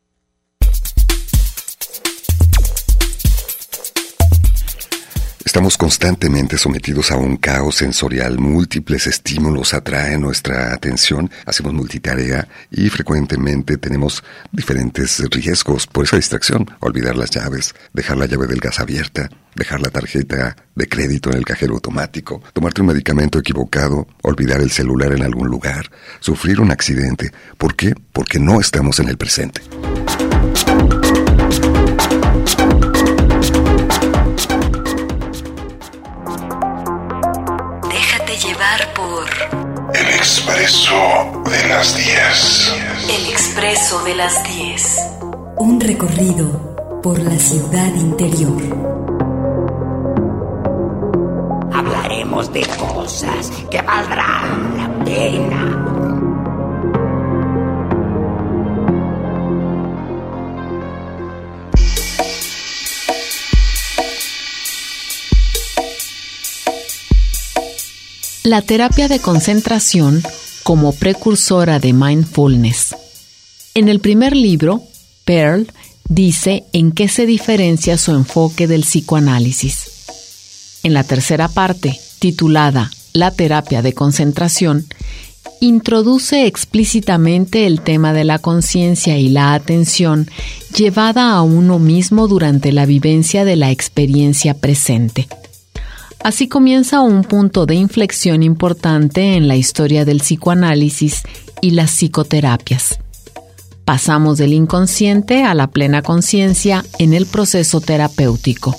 Estamos 5.48 5.78
constantemente 5.78 6.58
sometidos 6.58 7.10
a 7.10 7.16
un 7.16 7.38
caos 7.38 7.78
sensorial, 7.78 8.38
múltiples 8.38 9.08
estímulos 9.08 9.74
atraen 9.74 10.20
nuestra 10.20 10.74
atención, 10.74 11.32
hacemos 11.46 11.74
multitarea 11.74 12.50
y 12.70 12.90
frecuentemente 12.90 13.78
tenemos 13.78 14.26
diferentes 14.52 15.20
riesgos 15.30 15.88
por 15.88 16.04
esa 16.04 16.18
distracción. 16.18 16.70
Olvidar 16.82 17.16
las 17.16 17.30
llaves, 17.30 17.74
dejar 17.94 18.18
la 18.18 18.26
llave 18.26 18.48
del 18.48 18.60
gas 18.60 18.82
abierta, 18.82 19.30
dejar 19.56 19.80
la 19.80 19.90
tarjeta 19.90 20.54
de 20.76 20.90
crédito 20.90 21.30
en 21.32 21.38
el 21.38 21.46
cajero 21.46 21.76
automático, 21.76 22.44
tomarte 22.52 22.82
un 22.82 22.88
medicamento 22.88 23.40
equivocado, 23.40 24.06
olvidar 24.24 24.60
el 24.60 24.70
celular 24.70 25.14
en 25.14 25.24
algún 25.24 25.48
lugar, 25.48 25.90
sufrir 26.20 26.60
un 26.60 26.72
accidente. 26.72 27.32
¿Por 27.58 27.78
qué? 27.78 27.96
Porque 28.12 28.38
no 28.38 28.60
estamos 28.60 29.00
en 29.00 29.08
el 29.08 29.18
presente. 29.18 29.62
Expreso 40.88 41.44
de 41.44 41.68
las 41.68 41.98
10. 41.98 42.74
El 43.10 43.26
Expreso 43.28 44.04
de 44.06 44.16
las 44.16 44.42
10. 44.46 44.98
Un 45.58 45.82
recorrido 45.82 47.02
por 47.04 47.20
la 47.20 47.38
ciudad 47.38 47.94
interior. 47.94 48.62
Hablaremos 51.74 52.54
de 52.54 52.66
cosas 52.78 53.52
que 53.70 53.82
valdrán 53.82 54.78
la 54.78 55.04
pena. 55.04 55.88
la 68.48 68.62
terapia 68.62 69.10
de 69.10 69.20
concentración 69.20 70.24
como 70.68 70.92
precursora 70.92 71.80
de 71.80 71.94
mindfulness. 71.94 72.94
En 73.74 73.88
el 73.88 74.02
primer 74.02 74.36
libro, 74.36 74.84
Pearl 75.24 75.72
dice 76.10 76.66
en 76.74 76.92
qué 76.92 77.08
se 77.08 77.26
diferencia 77.26 77.98
su 77.98 78.12
enfoque 78.12 78.68
del 78.68 78.82
psicoanálisis. 78.82 80.82
En 80.84 80.94
la 80.94 81.06
tercera 81.06 81.48
parte, 81.48 81.98
titulada 82.20 82.92
La 83.14 83.32
terapia 83.32 83.82
de 83.82 83.94
concentración, 83.94 84.86
introduce 85.62 86.46
explícitamente 86.46 87.66
el 87.66 87.80
tema 87.80 88.12
de 88.12 88.26
la 88.26 88.40
conciencia 88.40 89.18
y 89.18 89.30
la 89.30 89.54
atención 89.54 90.30
llevada 90.76 91.32
a 91.32 91.44
uno 91.44 91.80
mismo 91.80 92.28
durante 92.28 92.74
la 92.74 92.86
vivencia 92.86 93.46
de 93.46 93.56
la 93.56 93.72
experiencia 93.72 94.54
presente. 94.54 95.30
Así 96.24 96.48
comienza 96.48 97.02
un 97.02 97.24
punto 97.24 97.66
de 97.66 97.76
inflexión 97.76 98.44
importante 98.44 99.36
en 99.36 99.48
la 99.48 99.56
historia 99.56 100.04
del 100.04 100.20
psicoanálisis 100.20 101.24
y 101.62 101.72
las 101.72 101.92
psicoterapias. 101.92 103.00
Pasamos 103.86 104.38
del 104.38 104.54
inconsciente 104.54 105.44
a 105.44 105.54
la 105.54 105.68
plena 105.68 106.02
conciencia 106.02 106.84
en 107.00 107.14
el 107.14 107.26
proceso 107.26 107.80
terapéutico. 107.80 108.76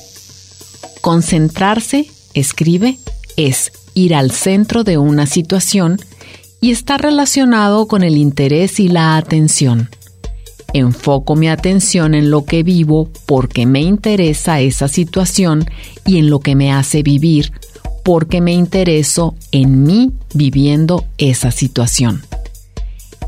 Concentrarse, 1.01 2.11
escribe, 2.35 2.99
es 3.37 3.73
ir 3.95 4.15
al 4.15 4.31
centro 4.31 4.85
de 4.85 4.99
una 4.99 5.27
situación 5.27 5.99
y 6.61 6.73
está 6.73 6.99
relacionado 6.99 7.87
con 7.87 8.03
el 8.03 8.17
interés 8.17 8.81
y 8.81 8.89
la 8.89 9.17
atención. 9.17 9.89
Enfoco 10.75 11.35
mi 11.35 11.49
atención 11.49 12.15
en 12.15 12.31
lo 12.31 12.45
que 12.45 12.63
vivo 12.63 13.09
porque 13.27 13.65
me 13.65 13.81
interesa 13.81 14.61
esa 14.61 14.87
situación 14.89 15.65
y 16.05 16.19
en 16.19 16.29
lo 16.29 16.41
que 16.41 16.55
me 16.55 16.73
hace 16.73 17.03
vivir 17.03 17.53
porque 18.05 18.41
me 18.41 18.53
intereso 18.53 19.35
en 19.53 19.85
mí 19.85 20.13
viviendo 20.35 21.05
esa 21.19 21.51
situación. 21.51 22.23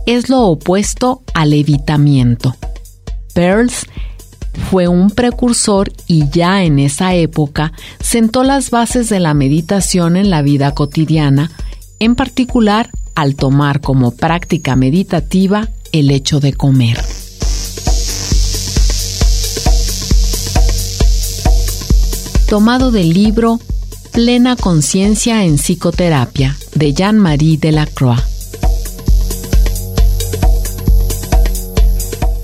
Es 0.07 0.29
lo 0.29 0.42
opuesto 0.46 1.22
al 1.35 1.53
evitamiento. 1.53 2.57
Pearls 3.35 3.87
fue 4.70 4.88
un 4.88 5.11
precursor 5.11 5.92
y 6.07 6.29
ya 6.31 6.62
en 6.64 6.79
esa 6.79 7.14
época 7.14 7.72
sentó 8.00 8.42
las 8.42 8.70
bases 8.70 9.09
de 9.09 9.20
la 9.20 9.35
meditación 9.35 10.16
en 10.16 10.31
la 10.31 10.42
vida 10.42 10.72
cotidiana, 10.72 11.50
en 11.98 12.14
particular 12.14 12.90
al 13.14 13.35
tomar 13.35 13.81
como 13.81 14.12
práctica 14.12 14.76
meditativa 14.76 15.68
el 15.92 16.11
hecho 16.11 16.40
de 16.40 16.55
comer. 16.55 16.98
Tomado 22.50 22.90
del 22.90 23.12
libro 23.12 23.60
Plena 24.10 24.56
Conciencia 24.56 25.44
en 25.44 25.54
Psicoterapia 25.54 26.56
de 26.74 26.92
Jean-Marie 26.92 27.58
Delacroix. 27.58 28.29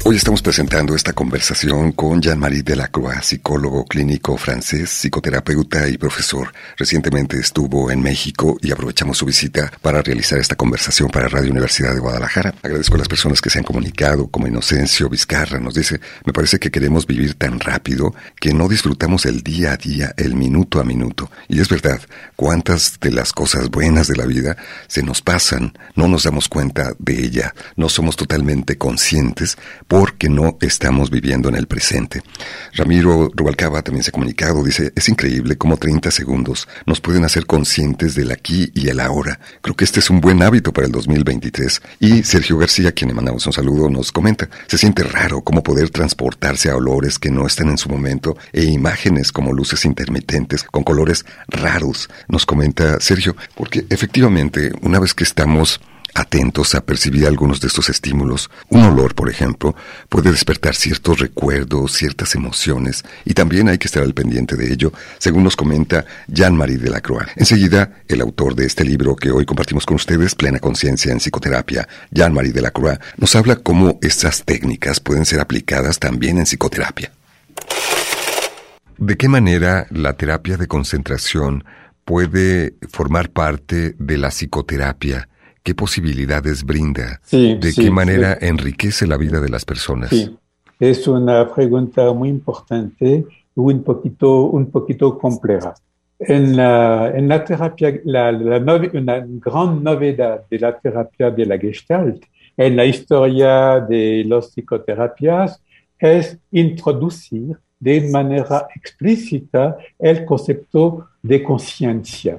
Hoy 0.09 0.14
estamos 0.14 0.40
presentando 0.40 0.95
esta 0.95 1.12
conversación 1.12 1.90
con 1.90 2.23
Jean-Marie 2.23 2.62
Delacroix, 2.62 3.27
psicólogo 3.27 3.85
clínico 3.87 4.37
francés, 4.37 4.88
psicoterapeuta 4.88 5.88
y 5.88 5.99
profesor. 5.99 6.53
Recientemente 6.77 7.37
estuvo 7.40 7.90
en 7.90 8.01
México 8.01 8.57
y 8.62 8.71
aprovechamos 8.71 9.19
su 9.19 9.27
visita 9.27 9.73
para 9.83 10.03
realizar 10.03 10.38
esta 10.38 10.55
conversación 10.55 11.11
para 11.11 11.27
Radio 11.27 11.51
Universidad 11.51 11.92
de 11.92 11.99
Guadalajara. 11.99 12.55
Agradezco 12.62 12.95
a 12.95 12.99
las 12.99 13.09
personas 13.09 13.40
que 13.40 13.51
se 13.51 13.59
han 13.59 13.64
comunicado, 13.64 14.29
como 14.29 14.47
Inocencio 14.47 15.09
Vizcarra 15.09 15.59
nos 15.59 15.75
dice, 15.75 16.01
me 16.25 16.33
parece 16.33 16.61
que 16.61 16.71
queremos 16.71 17.05
vivir 17.05 17.35
tan 17.35 17.59
rápido 17.59 18.14
que 18.40 18.55
no 18.55 18.69
disfrutamos 18.69 19.27
el 19.27 19.42
día 19.42 19.73
a 19.73 19.77
día, 19.77 20.14
el 20.16 20.37
minuto 20.37 20.79
a 20.79 20.85
minuto. 20.85 21.33
Y 21.49 21.59
es 21.59 21.69
verdad, 21.69 22.01
cuántas 22.37 23.01
de 23.01 23.11
las 23.11 23.33
cosas 23.33 23.71
buenas 23.71 24.07
de 24.07 24.14
la 24.14 24.27
vida 24.27 24.57
se 24.87 25.03
nos 25.03 25.21
pasan, 25.21 25.77
no 25.97 26.07
nos 26.07 26.23
damos 26.23 26.49
cuenta 26.49 26.92
de 27.01 27.25
ella, 27.25 27.53
no 27.75 27.88
somos 27.88 28.14
totalmente 28.14 28.79
conscientes 28.79 29.59
porque 29.99 30.29
no 30.29 30.59
estamos 30.61 31.09
viviendo 31.09 31.49
en 31.49 31.55
el 31.55 31.67
presente. 31.67 32.21
Ramiro 32.75 33.31
Rubalcaba 33.35 33.81
también 33.81 34.03
se 34.03 34.11
ha 34.11 34.13
comunicado, 34.13 34.63
dice, 34.63 34.93
es 34.95 35.09
increíble 35.09 35.57
cómo 35.57 35.79
30 35.79 36.11
segundos 36.11 36.69
nos 36.85 37.01
pueden 37.01 37.25
hacer 37.25 37.47
conscientes 37.47 38.15
del 38.15 38.31
aquí 38.31 38.71
y 38.75 38.89
el 38.89 39.01
ahora. 39.01 39.41
Creo 39.63 39.75
que 39.75 39.85
este 39.85 40.01
es 40.01 40.11
un 40.11 40.21
buen 40.21 40.43
hábito 40.43 40.71
para 40.71 40.87
el 40.87 40.93
2023. 40.93 41.81
Y 41.99 42.25
Sergio 42.25 42.59
García, 42.59 42.93
quien 42.93 43.09
le 43.09 43.15
mandamos 43.15 43.47
un 43.47 43.55
saludo, 43.55 43.89
nos 43.89 44.13
comenta, 44.13 44.51
se 44.67 44.77
siente 44.77 45.03
raro 45.03 45.41
cómo 45.41 45.63
poder 45.63 45.89
transportarse 45.89 46.69
a 46.69 46.77
olores 46.77 47.19
que 47.19 47.31
no 47.31 47.47
están 47.47 47.71
en 47.71 47.79
su 47.79 47.89
momento 47.89 48.37
e 48.53 48.65
imágenes 48.65 49.33
como 49.33 49.55
luces 49.55 49.87
intermitentes 49.87 50.63
con 50.65 50.85
colores 50.85 51.25
raros, 51.49 52.11
nos 52.29 52.45
comenta 52.45 53.01
Sergio, 53.01 53.35
porque 53.55 53.87
efectivamente, 53.89 54.73
una 54.83 55.01
vez 55.01 55.15
que 55.15 55.25
estamos 55.25 55.81
atentos 56.17 56.75
a 56.75 56.85
percibir 56.85 57.27
algunos 57.27 57.61
de 57.61 57.69
estos 57.69 57.91
estímulos. 57.91 58.51
Un 58.71 58.83
olor, 58.85 59.15
por 59.15 59.29
ejemplo, 59.29 59.77
puede 60.09 60.31
despertar 60.31 60.75
ciertos 60.75 61.21
recuerdos, 61.21 61.93
ciertas 61.93 62.35
emociones, 62.35 63.05
y 63.25 63.35
también 63.35 63.69
hay 63.69 63.79
que 63.79 63.87
estar 63.87 64.03
al 64.03 64.15
pendiente 64.15 64.57
de 64.57 64.73
ello, 64.73 64.93
según 65.19 65.45
nos 65.45 65.57
comenta 65.57 66.07
Jean-Marie 66.29 66.79
Delacroix. 66.79 67.29
Enseguida, 67.37 67.99
el 68.09 68.23
autor 68.23 68.55
de 68.55 68.65
este 68.65 68.85
libro 68.85 69.15
que 69.15 69.31
hoy 69.31 69.45
compartimos 69.45 69.85
con 69.85 69.97
ustedes, 69.97 70.35
Plena 70.35 70.59
Conciencia 70.59 71.13
en 71.13 71.19
Psicoterapia, 71.19 71.87
Jean-Marie 72.11 72.53
Delacroix, 72.53 72.99
nos 73.19 73.37
habla 73.37 73.57
cómo 73.57 73.99
estas 74.01 74.45
técnicas 74.45 75.01
pueden 75.01 75.27
ser 75.27 75.41
aplicadas 75.41 75.99
también 75.99 76.39
en 76.39 76.45
psicoterapia. 76.45 77.13
¿De 78.99 79.17
qué 79.19 79.29
manera 79.29 79.87
la 79.91 80.15
terapia 80.15 80.57
de 80.57 80.67
concentración 80.67 81.65
puede 82.07 82.75
formar 82.91 83.31
parte 83.31 83.95
de 83.99 84.17
la 84.17 84.31
psicoterapia 84.31 85.29
qué 85.67 85.75
posibilidades 85.75 86.63
brinda, 86.63 87.21
de 87.33 87.73
qué 87.75 87.91
manera 87.91 88.39
enriquece 88.41 89.05
la 89.05 89.17
vida 89.17 89.41
de 89.41 89.49
las 89.49 89.65
personas. 89.65 90.11
Sí, 90.11 90.39
es 90.79 91.09
una 91.09 91.53
pregunta 91.53 92.13
muy 92.13 92.29
importante 92.29 93.27
y 93.57 93.61
un 93.73 93.83
poquito, 93.83 94.45
un 94.45 94.71
poquito 94.71 95.19
compleja. 95.19 95.75
En 96.21 96.57
la, 96.57 97.11
en 97.13 97.27
la 97.27 97.45
terapia, 97.45 98.01
la, 98.05 98.31
una 98.93 99.27
gran 99.45 99.83
novedad 99.83 100.45
de 100.49 100.59
la 100.61 100.79
terapia 100.79 101.33
de 101.33 101.45
la 101.45 101.59
Gestalt 101.59 102.25
en 102.57 102.77
la 102.77 102.85
historia 102.85 103.81
de 103.81 104.25
las 104.25 104.53
psicoterapias 104.53 105.61
es 105.99 106.39
introducir 106.53 107.59
de 107.81 108.09
manera 108.09 108.69
explícita 108.73 109.77
el 109.99 110.25
concepto 110.25 111.09
de 111.23 111.43
conciencia. 111.43 112.39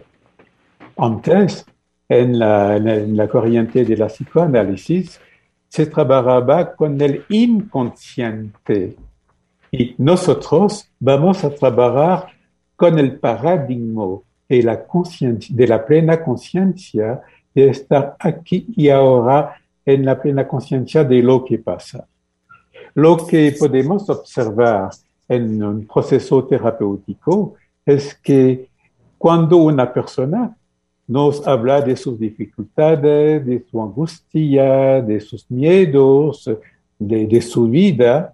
Antes, 0.95 1.65
en 2.09 2.39
la, 2.39 3.27
corriente 3.29 3.83
de 3.83 3.97
la 3.97 4.07
psicoanálisis, 4.07 5.19
se 5.67 5.85
trabajaba 5.87 6.75
con 6.75 6.99
el 7.01 7.25
inconsciente. 7.29 8.95
Y 9.71 9.95
nosotros 9.97 10.89
vamos 10.99 11.43
a 11.43 11.49
trabajar 11.53 12.27
con 12.75 12.97
el 12.99 13.19
paradigma 13.19 14.19
de 14.47 14.63
la, 14.63 14.85
de 15.49 15.67
la 15.67 15.85
plena 15.85 16.23
conciencia, 16.23 17.21
de 17.53 17.69
estar 17.69 18.15
aquí 18.19 18.67
y 18.75 18.89
ahora 18.89 19.55
en 19.85 20.05
la 20.05 20.21
plena 20.21 20.47
conciencia 20.47 21.03
de 21.03 21.21
lo 21.21 21.43
que 21.43 21.57
pasa. 21.57 22.07
Lo 22.93 23.17
que 23.17 23.55
podemos 23.59 24.09
observar 24.09 24.89
en 25.27 25.61
un 25.63 25.85
proceso 25.85 26.45
terapéutico 26.45 27.55
es 27.85 28.15
que 28.15 28.69
cuando 29.17 29.57
una 29.57 29.91
persona 29.91 30.55
nos 31.07 31.47
habla 31.47 31.81
de 31.81 31.95
sus 31.95 32.19
dificultades, 32.19 33.45
de 33.45 33.65
su 33.71 33.81
angustia, 33.81 35.01
de 35.01 35.19
sus 35.21 35.49
miedos, 35.49 36.49
de, 36.99 37.41
su 37.41 37.69
vida. 37.69 38.33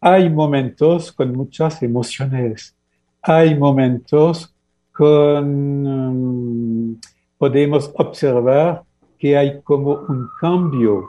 Hay 0.00 0.28
momentos 0.28 1.10
con 1.10 1.32
muchas 1.32 1.82
emociones, 1.82 2.76
hay 3.22 3.58
momentos 3.58 4.54
con... 4.92 5.86
Um, 5.86 7.00
podemos 7.38 7.90
observar 7.96 8.82
que 9.18 9.34
hay 9.34 9.62
como 9.62 9.92
un 10.08 10.28
cambio 10.38 11.08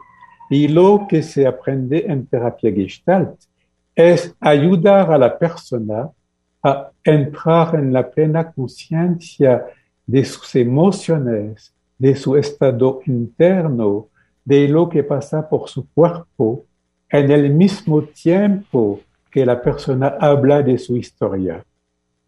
y 0.50 0.70
lo 0.70 1.06
que 1.10 1.22
se 1.24 1.46
aprende 1.46 2.06
en 2.08 2.26
terapia 2.26 2.72
gestalt 2.72 3.38
es 3.94 4.34
ayudar 4.40 5.12
a 5.12 5.18
la 5.18 5.38
persona 5.38 6.10
a 6.64 6.90
entrar 7.04 7.76
en 7.76 7.92
la 7.92 8.10
plena 8.10 8.50
conciencia 8.54 9.66
de 10.12 10.26
sus 10.26 10.54
emociones, 10.56 11.74
de 11.97 12.15
su 12.17 12.36
estado 12.36 13.00
interno, 13.06 14.10
de 14.43 14.67
lo 14.67 14.89
que 14.89 15.04
pasa 15.04 15.47
por 15.47 15.69
su 15.69 15.88
cuerpo, 15.93 16.65
en 17.10 17.32
el 17.32 17.54
mismo 17.54 18.04
tiempo 18.04 19.00
que 19.32 19.45
la 19.45 19.62
persona 19.62 20.17
habla 20.19 20.62
de 20.62 20.78
su 20.78 20.97
historia. 20.97 21.63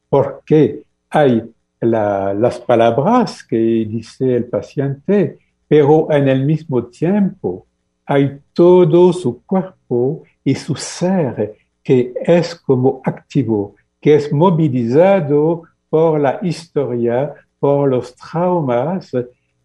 Porque 0.07 0.83
hay 1.09 1.43
las 1.81 2.57
palabras 2.61 3.43
que 3.43 3.57
dice 3.57 4.33
el 4.33 4.45
paciente, 4.45 5.39
pero 5.67 6.09
en 6.09 6.29
el 6.29 6.45
mismo 6.45 6.85
tiempo 6.85 7.65
hay 8.05 8.39
todo 8.53 9.11
su 9.11 9.43
cuerpo 9.43 10.23
y 10.41 10.55
su 10.55 10.75
ser 10.77 11.55
que 11.83 12.13
es 12.23 12.55
como 12.55 13.01
activo, 13.03 13.75
que 13.99 14.15
es 14.15 14.31
movilizado 14.31 15.63
por 15.89 16.21
la 16.21 16.39
historia 16.41 17.33
por 17.63 17.89
los 17.89 18.13
traumas 18.13 19.10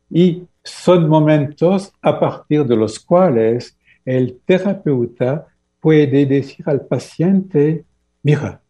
y 0.08 0.44
son 0.62 1.08
momentos 1.08 1.92
a 2.00 2.20
partir 2.20 2.64
de 2.64 2.76
los 2.76 3.00
cuales 3.00 3.76
el 4.04 4.38
terapeuta 4.46 5.48
puede 5.80 6.24
decir 6.24 6.62
al 6.68 6.82
paciente, 6.82 7.84
mira, 8.22 8.60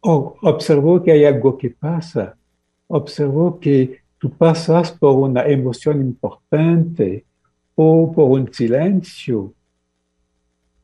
oh, 0.00 0.34
observo 0.40 1.02
que 1.02 1.12
hay 1.12 1.26
algo 1.26 1.58
que 1.58 1.68
pasa, 1.68 2.34
observo 2.86 3.60
que 3.60 4.00
tú 4.16 4.30
pasas 4.30 4.92
por 4.92 5.14
una 5.14 5.42
emoción 5.44 6.00
importante 6.00 7.26
o 7.74 8.10
por 8.10 8.30
un 8.30 8.50
silencio. 8.50 9.52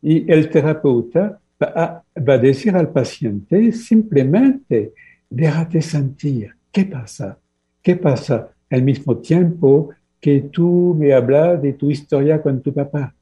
Y 0.02 0.30
el 0.30 0.50
terapeuta 0.50 1.40
va 1.62 1.72
a, 1.74 2.20
va 2.20 2.34
a 2.34 2.38
decir 2.38 2.76
al 2.76 2.90
paciente 2.90 3.72
simplemente, 3.72 4.92
déjate 5.30 5.80
sentir, 5.80 6.54
¿qué 6.70 6.84
pasa? 6.84 7.38
¿Qué 7.86 7.94
pasa? 7.94 8.50
Al 8.68 8.82
mismo 8.82 9.18
tiempo 9.18 9.90
que 10.20 10.40
tú 10.40 10.96
me 10.98 11.14
hablas 11.14 11.62
de 11.62 11.72
tu 11.74 11.88
historia 11.88 12.42
con 12.42 12.60
tu 12.60 12.74
papá. 12.74 13.14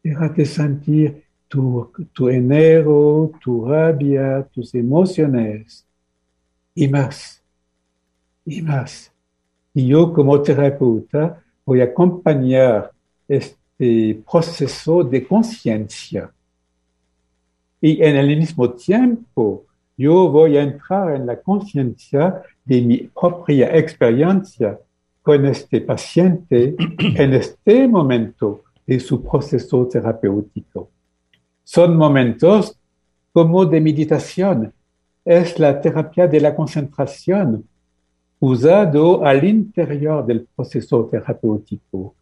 Déjate 0.00 0.46
sentir 0.46 1.24
tu, 1.48 1.90
tu 2.12 2.28
enero, 2.28 3.32
tu 3.42 3.66
rabia, 3.66 4.48
tus 4.54 4.72
emociones 4.76 5.84
y 6.72 6.86
más, 6.86 7.42
y 8.44 8.62
más. 8.62 9.12
Y 9.74 9.88
yo 9.88 10.12
como 10.12 10.40
terapeuta 10.40 11.42
voy 11.66 11.80
a 11.80 11.86
acompañar 11.86 12.92
este 13.26 14.22
proceso 14.30 15.02
de 15.02 15.26
conciencia. 15.26 16.32
Y 17.80 18.04
en 18.04 18.14
el 18.14 18.38
mismo 18.38 18.70
tiempo, 18.70 19.66
yo 20.00 20.30
voy 20.30 20.56
a 20.56 20.62
entrar 20.62 21.14
en 21.14 21.26
la 21.26 21.36
conciencia 21.42 22.42
de 22.64 22.80
mi 22.80 22.96
propia 23.08 23.76
experiencia 23.76 24.78
con 25.20 25.44
este 25.44 25.82
paciente 25.82 26.74
en 26.98 27.34
este 27.34 27.86
momento 27.86 28.64
de 28.86 28.98
su 28.98 29.22
proceso 29.22 29.86
terapéutico. 29.86 30.88
Son 31.62 31.98
momentos 31.98 32.78
como 33.30 33.66
de 33.66 33.78
meditación. 33.78 34.72
Es 35.22 35.58
la 35.58 35.78
terapia 35.78 36.26
de 36.26 36.40
la 36.40 36.56
concentración 36.56 37.62
usado 38.38 39.22
al 39.22 39.44
interior 39.44 40.24
del 40.24 40.46
proceso 40.56 41.10
terapéutico. 41.12 42.14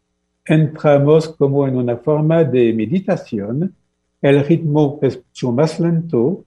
Entramos 0.45 1.29
como 1.29 1.65
en 1.69 1.77
una 1.77 1.97
forma 1.97 2.43
de 2.43 2.73
meditación. 2.73 3.73
El 4.21 4.45
ritmo 4.45 4.99
es 5.01 5.17
mucho 5.17 5.53
más 5.53 5.79
lento, 5.79 6.45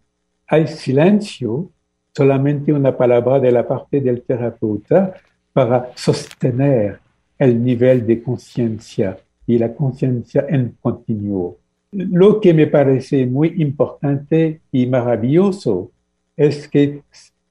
hay 0.52 0.68
silencio 0.68 1.72
solamente 2.14 2.74
una 2.74 2.98
palabra 2.98 3.40
de 3.40 3.54
la 3.54 3.66
parte 3.66 4.02
del 4.02 4.22
terapeuta 4.24 5.14
para 5.54 5.92
sostener 5.96 7.00
el 7.40 7.64
nivel 7.64 8.06
de 8.06 8.22
conciencia 8.22 9.18
y 9.48 9.58
la 9.58 9.74
conciencia 9.74 10.46
en 10.50 10.76
continuo. 10.82 11.56
Lo 11.94 12.42
que 12.42 12.54
me 12.54 12.68
parece 12.68 13.26
muy 13.26 13.62
importante 13.62 14.60
y 14.74 14.88
maravilloso 14.88 15.92
es 16.36 16.68
que 16.68 17.02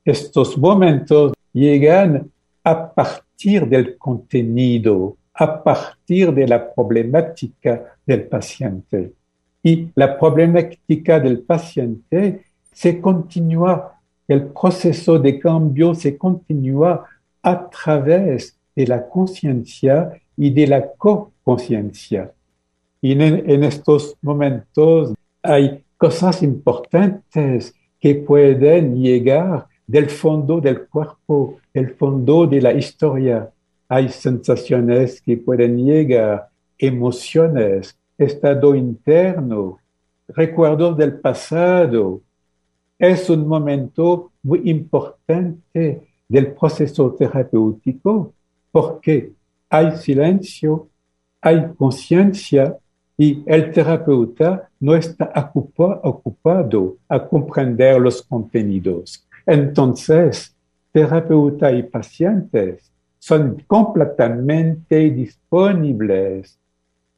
estos 0.05 0.59
momentos 0.59 1.33
llegan 1.55 2.31
a 2.63 2.93
partir 2.93 3.67
del 3.67 3.97
contenido, 3.97 5.17
a 5.33 5.63
partir 5.63 6.35
de 6.35 6.47
la 6.47 6.71
problemática 6.75 7.97
del 8.05 8.25
paciente. 8.25 9.15
Y 9.63 9.89
la 9.95 10.19
problemática 10.19 11.19
del 11.19 11.41
paciente 11.41 12.50
se 12.81 12.99
continúa, 12.99 14.01
el 14.27 14.47
proceso 14.47 15.19
de 15.19 15.38
cambio 15.38 15.95
se 15.95 16.16
continúa 16.16 17.05
a 17.43 17.69
través 17.69 18.59
de 18.75 18.87
la 18.87 19.07
conciencia 19.07 20.11
y 20.35 20.49
de 20.49 20.66
la 20.66 20.90
co-conciencia. 20.93 22.33
Y 23.03 23.12
en, 23.12 23.64
estos 23.64 24.16
momentos 24.23 25.12
hay 25.43 25.85
cosas 25.99 26.43
importantes 26.43 27.75
que 28.01 28.14
pueden 28.14 28.97
llegar 28.97 29.66
del 29.87 30.09
fondo 30.09 30.59
del 30.59 30.87
cuerpo, 30.88 31.59
del 31.75 31.90
fondo 31.97 32.47
de 32.47 32.62
la 32.62 32.73
historia. 32.73 33.51
Hay 33.90 34.09
sensaciones 34.09 35.21
que 35.21 35.37
pueden 35.37 35.85
llegar, 35.85 36.49
emociones, 36.79 37.95
estado 38.16 38.75
interno, 38.75 39.81
recuerdos 40.29 40.97
del 40.97 41.21
pasado. 41.21 42.23
Es 43.01 43.31
un 43.31 43.49
momento 43.49 44.33
muy 44.43 44.69
importante 44.69 46.07
del 46.29 46.53
proceso 46.53 47.15
terapéutico 47.15 48.35
porque 48.71 49.33
hay 49.71 49.97
silencio, 49.97 50.87
hay 51.41 51.73
conciencia 51.79 52.77
y 53.17 53.43
el 53.47 53.73
terapeuta 53.73 54.69
no 54.81 54.95
está 54.95 55.51
ocupado 56.03 56.99
a 57.09 57.27
comprender 57.27 57.99
los 57.99 58.21
contenidos. 58.21 59.27
Entonces, 59.47 60.55
terapeuta 60.93 61.73
y 61.73 61.85
pacientes 61.85 62.93
son 63.19 63.65
completamente 63.67 65.09
disponibles 65.09 66.59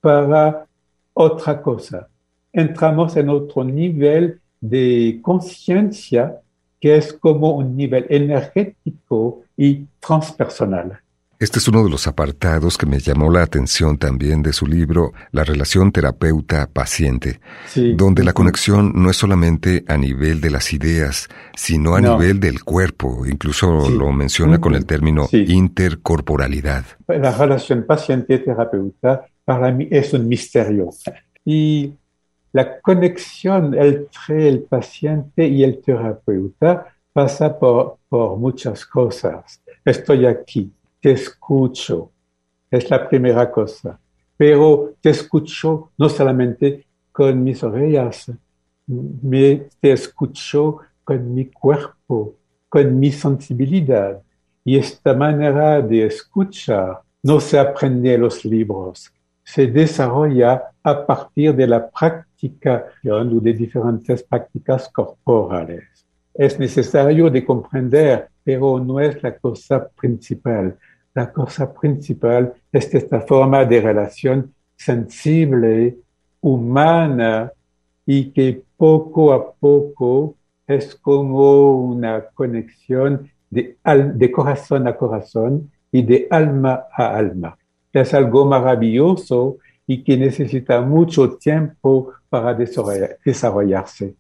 para 0.01 0.65
otra 1.13 1.61
cosa. 1.61 2.09
Entramos 2.53 3.17
en 3.17 3.31
otro 3.31 3.65
nivel 3.65 4.42
de 4.63 5.19
conciencia 5.21 6.41
que 6.81 6.97
es 6.97 7.13
como 7.13 7.53
un 7.53 7.77
nivel 7.77 8.07
energético 8.09 9.43
y 9.57 9.87
transpersonal. 10.01 11.01
Este 11.39 11.59
es 11.59 11.67
uno 11.67 11.83
de 11.83 11.91
los 11.91 12.07
apartados 12.07 12.79
que 12.79 12.87
me 12.87 13.01
llamó 13.01 13.29
la 13.29 13.43
atención 13.43 13.99
también 13.99 14.43
de 14.43 14.53
su 14.53 14.65
libro, 14.65 15.13
La 15.33 15.43
relación 15.43 15.91
terapeuta-paciente, 15.91 17.41
donde 17.97 18.23
la 18.23 18.33
conexión 18.33 18.93
no 18.95 19.11
es 19.11 19.17
solamente 19.17 19.85
a 19.89 19.97
nivel 19.97 20.41
de 20.41 20.51
las 20.51 20.73
ideas, 20.73 21.29
sino 21.57 21.97
a 21.97 22.01
nivel 22.01 22.39
del 22.39 22.63
cuerpo. 22.63 23.27
Incluso 23.27 23.91
lo 23.91 24.13
menciona 24.13 24.61
con 24.61 24.77
el 24.77 24.87
término 24.87 25.29
intercorporalidad. 25.33 26.85
La 27.09 27.37
relación 27.37 27.87
paciente-terapeuta 27.89 29.27
para 29.45 29.73
mí 29.73 29.89
es 29.91 30.13
un 30.13 30.29
misterio. 30.29 30.91
Y 31.45 31.95
la 32.53 32.81
conexión 32.81 33.75
entre 33.75 34.49
el 34.49 34.63
paciente 34.63 35.47
y 35.47 35.65
el 35.65 35.81
terapeuta 35.81 36.95
pasa 37.13 37.59
por, 37.59 37.99
muchas 38.11 38.85
cosas. 38.85 39.63
Estoy 39.85 40.27
aquí 40.27 40.71
te 41.03 41.13
escucho. 41.13 42.13
Es 42.71 42.89
la 42.89 43.07
primera 43.07 43.51
cosa. 43.51 43.99
Pero 44.37 44.95
te 45.01 45.11
escucho 45.11 45.91
no 45.99 46.09
solamente 46.09 46.87
con 47.11 47.43
mis 47.43 47.63
orejas, 47.63 48.31
me, 48.87 49.69
te 49.81 49.93
escucho 49.93 50.79
con 51.05 51.35
mi 51.35 51.47
cuerpo, 51.47 52.37
con 52.69 52.99
mi 52.99 53.11
sensibilidad. 53.13 54.23
Y 54.65 54.79
esta 54.79 55.13
manera 55.13 55.83
de 55.83 56.07
escuchar 56.07 57.03
no 57.23 57.41
se 57.41 57.59
aprende 57.59 58.15
en 58.15 58.21
los 58.23 58.45
libros, 58.45 59.13
se 59.45 59.67
desarrolla 59.67 60.71
a 60.83 61.07
partir 61.07 61.55
de 61.55 61.67
la 61.67 61.91
práctica 61.91 62.32
o 63.05 63.41
de 63.41 63.53
diferentes 63.53 64.23
prácticas 64.23 64.89
corporales. 64.89 65.85
Es 66.35 66.59
necesario 66.59 67.31
de 67.31 67.45
comprender, 67.45 68.29
pero 68.43 68.79
no 68.79 69.01
es 69.01 69.23
la 69.23 69.37
cosa 69.37 69.89
principal 69.89 70.77
la 71.15 71.31
cosa 71.31 71.73
principal 71.73 72.55
es 72.71 72.95
esta 72.95 73.21
forma 73.21 73.65
de 73.65 73.81
relación 73.81 74.55
sensible, 74.77 75.97
humana, 76.41 77.53
y 78.05 78.31
que 78.31 78.63
poco 78.77 79.33
a 79.33 79.53
poco 79.53 80.35
es 80.67 80.95
como 80.97 81.77
una 81.77 82.25
conexión 82.35 83.31
de, 83.51 83.77
de 84.15 84.33
corazón 84.33 84.89
a 84.89 84.97
corazón 84.97 85.71
y 85.93 86.03
de 86.03 86.27
alma 86.31 86.87
a 86.97 87.17
alma. 87.17 87.57
Es 87.93 88.15
algo 88.15 88.47
maravilloso 88.47 89.59
y 89.87 90.05
que 90.05 90.17
necesita 90.17 90.81
mucho 90.81 91.37
tiempo 91.37 92.13
para 92.29 92.55
desarrollarse. 92.55 94.17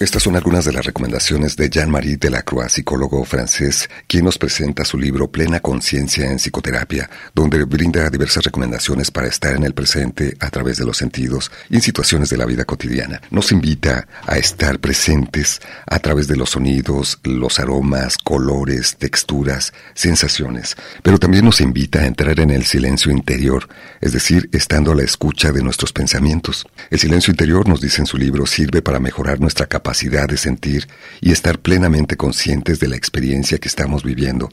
Estas 0.00 0.22
son 0.22 0.34
algunas 0.34 0.64
de 0.64 0.72
las 0.72 0.86
recomendaciones 0.86 1.56
de 1.56 1.68
Jean-Marie 1.68 2.16
Delacroix, 2.16 2.72
psicólogo 2.72 3.22
francés, 3.26 3.90
quien 4.06 4.24
nos 4.24 4.38
presenta 4.38 4.82
su 4.82 4.96
libro 4.96 5.30
Plena 5.30 5.60
Conciencia 5.60 6.24
en 6.24 6.38
Psicoterapia, 6.38 7.10
donde 7.34 7.64
brinda 7.64 8.08
diversas 8.08 8.44
recomendaciones 8.44 9.10
para 9.10 9.28
estar 9.28 9.54
en 9.54 9.62
el 9.62 9.74
presente 9.74 10.38
a 10.40 10.48
través 10.48 10.78
de 10.78 10.86
los 10.86 10.96
sentidos 10.96 11.52
y 11.68 11.74
en 11.74 11.82
situaciones 11.82 12.30
de 12.30 12.38
la 12.38 12.46
vida 12.46 12.64
cotidiana. 12.64 13.20
Nos 13.30 13.52
invita 13.52 14.08
a 14.26 14.38
estar 14.38 14.78
presentes 14.78 15.60
a 15.86 15.98
través 15.98 16.28
de 16.28 16.36
los 16.36 16.48
sonidos, 16.48 17.18
los 17.24 17.60
aromas, 17.60 18.16
colores, 18.16 18.96
texturas, 18.96 19.74
sensaciones, 19.92 20.78
pero 21.02 21.18
también 21.18 21.44
nos 21.44 21.60
invita 21.60 21.98
a 21.98 22.06
entrar 22.06 22.40
en 22.40 22.48
el 22.48 22.64
silencio 22.64 23.12
interior, 23.12 23.68
es 24.00 24.14
decir, 24.14 24.48
estando 24.52 24.92
a 24.92 24.94
la 24.94 25.02
escucha 25.02 25.52
de 25.52 25.62
nuestros 25.62 25.92
pensamientos. 25.92 26.66
El 26.88 27.00
silencio 27.00 27.32
interior, 27.32 27.68
nos 27.68 27.82
dice 27.82 28.00
en 28.00 28.06
su 28.06 28.16
libro, 28.16 28.46
sirve 28.46 28.80
para 28.80 28.98
mejorar 28.98 29.40
nuestra 29.40 29.66
capacidad 29.66 29.89
capacidad 29.90 30.28
de 30.28 30.36
sentir 30.36 30.86
y 31.20 31.32
estar 31.32 31.58
plenamente 31.58 32.16
conscientes 32.16 32.78
de 32.78 32.86
la 32.86 32.94
experiencia 32.94 33.58
que 33.58 33.66
estamos 33.66 34.04
viviendo, 34.04 34.48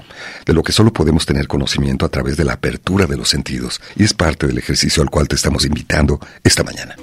de 0.48 0.54
lo 0.54 0.64
que 0.64 0.72
solo 0.72 0.92
podemos 0.92 1.28
tener 1.28 1.48
conocimiento 1.48 2.08
a 2.08 2.10
través 2.10 2.38
de 2.38 2.44
la 2.44 2.54
apertura 2.54 3.06
de 3.06 3.18
los 3.18 3.30
sentidos, 3.30 3.80
y 3.96 4.04
es 4.04 4.16
parte 4.16 4.48
del 4.48 4.58
ejercicio 4.58 5.04
al 5.04 5.12
cual 5.12 5.28
te 5.28 5.36
estamos 5.36 5.64
invitando 5.64 6.20
esta 6.44 6.64
mañana. 6.64 6.96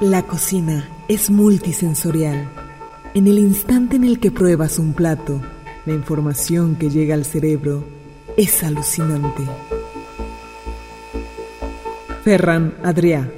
La 0.00 0.24
cocina 0.26 0.88
es 1.06 1.30
multisensorial. 1.30 2.48
En 3.14 3.28
el 3.28 3.38
instante 3.38 3.94
en 3.94 4.02
el 4.02 4.18
que 4.18 4.32
pruebas 4.32 4.80
un 4.80 4.92
plato, 4.92 5.40
la 5.86 5.92
información 5.92 6.74
que 6.74 6.90
llega 6.90 7.14
al 7.14 7.24
cerebro 7.24 7.99
es 8.36 8.62
alucinante. 8.62 9.42
Ferran 12.24 12.74
Adrià. 12.82 13.28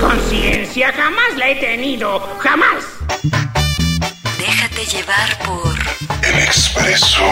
Conciencia 0.00 0.92
jamás 0.92 1.36
la 1.36 1.50
he 1.50 1.56
tenido, 1.56 2.20
jamás. 2.38 2.84
Déjate 4.38 4.84
llevar 4.86 5.38
por 5.44 5.74
el 6.24 6.38
expreso 6.38 7.24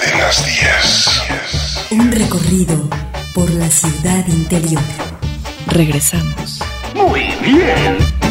de 0.00 0.18
las 0.18 0.44
10. 0.44 1.92
Un 1.92 2.12
recorrido 2.12 2.88
por 3.34 3.50
la 3.50 3.68
ciudad 3.68 4.26
interior. 4.26 4.82
Regresamos. 5.68 6.60
Muy 6.94 7.28
bien. 7.42 8.27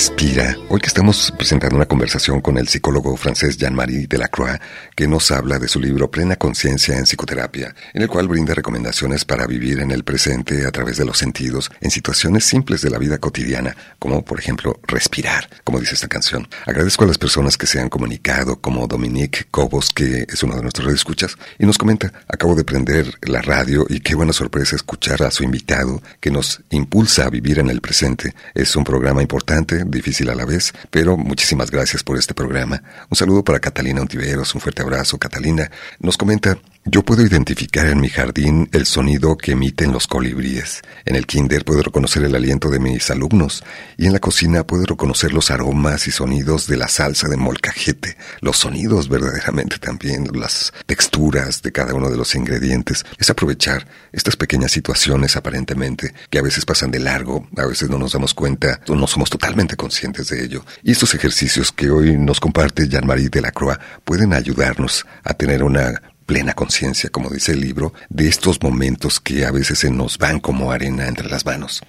Respira. 0.00 0.56
Hoy 0.70 0.80
que 0.80 0.86
estamos 0.86 1.30
presentando 1.36 1.76
una 1.76 1.84
conversación 1.84 2.40
con 2.40 2.56
el 2.56 2.68
psicólogo 2.68 3.14
francés 3.18 3.58
Jean-Marie 3.58 4.06
Delacroix, 4.06 4.58
que 4.96 5.06
nos 5.06 5.30
habla 5.30 5.58
de 5.58 5.68
su 5.68 5.78
libro 5.78 6.10
Plena 6.10 6.36
Conciencia 6.36 6.96
en 6.96 7.04
Psicoterapia, 7.04 7.74
en 7.92 8.00
el 8.00 8.08
cual 8.08 8.26
brinda 8.26 8.54
recomendaciones 8.54 9.26
para 9.26 9.46
vivir 9.46 9.78
en 9.80 9.90
el 9.90 10.02
presente 10.02 10.66
a 10.66 10.70
través 10.70 10.96
de 10.96 11.04
los 11.04 11.18
sentidos 11.18 11.70
en 11.82 11.90
situaciones 11.90 12.46
simples 12.46 12.80
de 12.80 12.88
la 12.88 12.96
vida 12.96 13.18
cotidiana, 13.18 13.76
como 13.98 14.24
por 14.24 14.38
ejemplo 14.38 14.80
respirar, 14.84 15.50
como 15.64 15.78
dice 15.78 15.96
esta 15.96 16.08
canción. 16.08 16.48
Agradezco 16.64 17.04
a 17.04 17.08
las 17.08 17.18
personas 17.18 17.58
que 17.58 17.66
se 17.66 17.78
han 17.78 17.90
comunicado, 17.90 18.58
como 18.58 18.86
Dominique 18.86 19.48
Cobos, 19.50 19.90
que 19.90 20.24
es 20.26 20.42
uno 20.42 20.56
de 20.56 20.62
nuestros 20.62 20.94
escuchas, 20.94 21.36
y 21.58 21.66
nos 21.66 21.76
comenta, 21.76 22.10
acabo 22.26 22.54
de 22.54 22.64
prender 22.64 23.18
la 23.20 23.42
radio 23.42 23.84
y 23.86 24.00
qué 24.00 24.14
buena 24.14 24.32
sorpresa 24.32 24.76
escuchar 24.76 25.22
a 25.24 25.30
su 25.30 25.44
invitado 25.44 26.02
que 26.20 26.30
nos 26.30 26.62
impulsa 26.70 27.26
a 27.26 27.30
vivir 27.30 27.58
en 27.58 27.68
el 27.68 27.82
presente. 27.82 28.34
Es 28.54 28.74
un 28.76 28.84
programa 28.84 29.20
importante, 29.20 29.89
difícil 29.90 30.30
a 30.30 30.34
la 30.34 30.44
vez, 30.44 30.72
pero 30.90 31.16
muchísimas 31.16 31.70
gracias 31.70 32.02
por 32.02 32.18
este 32.18 32.34
programa. 32.34 32.82
Un 33.08 33.16
saludo 33.16 33.44
para 33.44 33.60
Catalina 33.60 34.00
Ontiveros, 34.00 34.54
un 34.54 34.60
fuerte 34.60 34.82
abrazo. 34.82 35.18
Catalina 35.18 35.70
nos 35.98 36.16
comenta, 36.16 36.58
yo 36.86 37.02
puedo 37.02 37.22
identificar 37.22 37.86
en 37.88 38.00
mi 38.00 38.08
jardín 38.08 38.68
el 38.72 38.86
sonido 38.86 39.36
que 39.36 39.52
emiten 39.52 39.92
los 39.92 40.06
colibríes. 40.06 40.80
En 41.04 41.14
el 41.14 41.26
kinder 41.26 41.62
puedo 41.62 41.82
reconocer 41.82 42.24
el 42.24 42.34
aliento 42.34 42.70
de 42.70 42.78
mis 42.78 43.10
alumnos 43.10 43.62
y 43.98 44.06
en 44.06 44.14
la 44.14 44.18
cocina 44.18 44.66
puedo 44.66 44.86
reconocer 44.86 45.34
los 45.34 45.50
aromas 45.50 46.06
y 46.08 46.10
sonidos 46.10 46.66
de 46.66 46.78
la 46.78 46.88
salsa 46.88 47.28
de 47.28 47.36
molcajete, 47.36 48.16
los 48.40 48.56
sonidos 48.56 49.10
verdaderamente 49.10 49.78
también, 49.78 50.28
las 50.32 50.72
texturas 50.86 51.60
de 51.60 51.70
cada 51.70 51.92
uno 51.92 52.08
de 52.08 52.16
los 52.16 52.34
ingredientes. 52.34 53.04
Es 53.18 53.28
aprovechar 53.28 53.86
estas 54.12 54.36
pequeñas 54.36 54.72
situaciones 54.72 55.36
aparentemente 55.36 56.14
que 56.30 56.38
a 56.38 56.42
veces 56.42 56.64
pasan 56.64 56.90
de 56.90 56.98
largo, 56.98 57.46
a 57.58 57.66
veces 57.66 57.90
no 57.90 57.98
nos 57.98 58.14
damos 58.14 58.32
cuenta 58.32 58.80
o 58.88 58.94
no 58.94 59.06
somos 59.06 59.28
totalmente 59.28 59.76
conscientes 59.76 60.28
de 60.28 60.42
ello. 60.42 60.64
Y 60.82 60.92
estos 60.92 61.14
ejercicios 61.14 61.72
que 61.72 61.90
hoy 61.90 62.16
nos 62.16 62.40
comparte 62.40 62.88
Jean-Marie 62.88 63.28
Delacroix 63.28 63.78
pueden 64.02 64.32
ayudarnos 64.32 65.04
a 65.22 65.34
tener 65.34 65.62
una 65.62 66.09
plena 66.30 66.52
conciencia, 66.54 67.10
como 67.10 67.28
dice 67.28 67.50
el 67.50 67.60
libro, 67.60 67.92
de 68.08 68.28
estos 68.28 68.62
momentos 68.62 69.18
que 69.18 69.44
a 69.44 69.50
veces 69.50 69.80
se 69.80 69.90
nos 69.90 70.16
van 70.16 70.38
como 70.38 70.70
arena 70.70 71.08
entre 71.08 71.28
las 71.28 71.44
manos. 71.44 71.82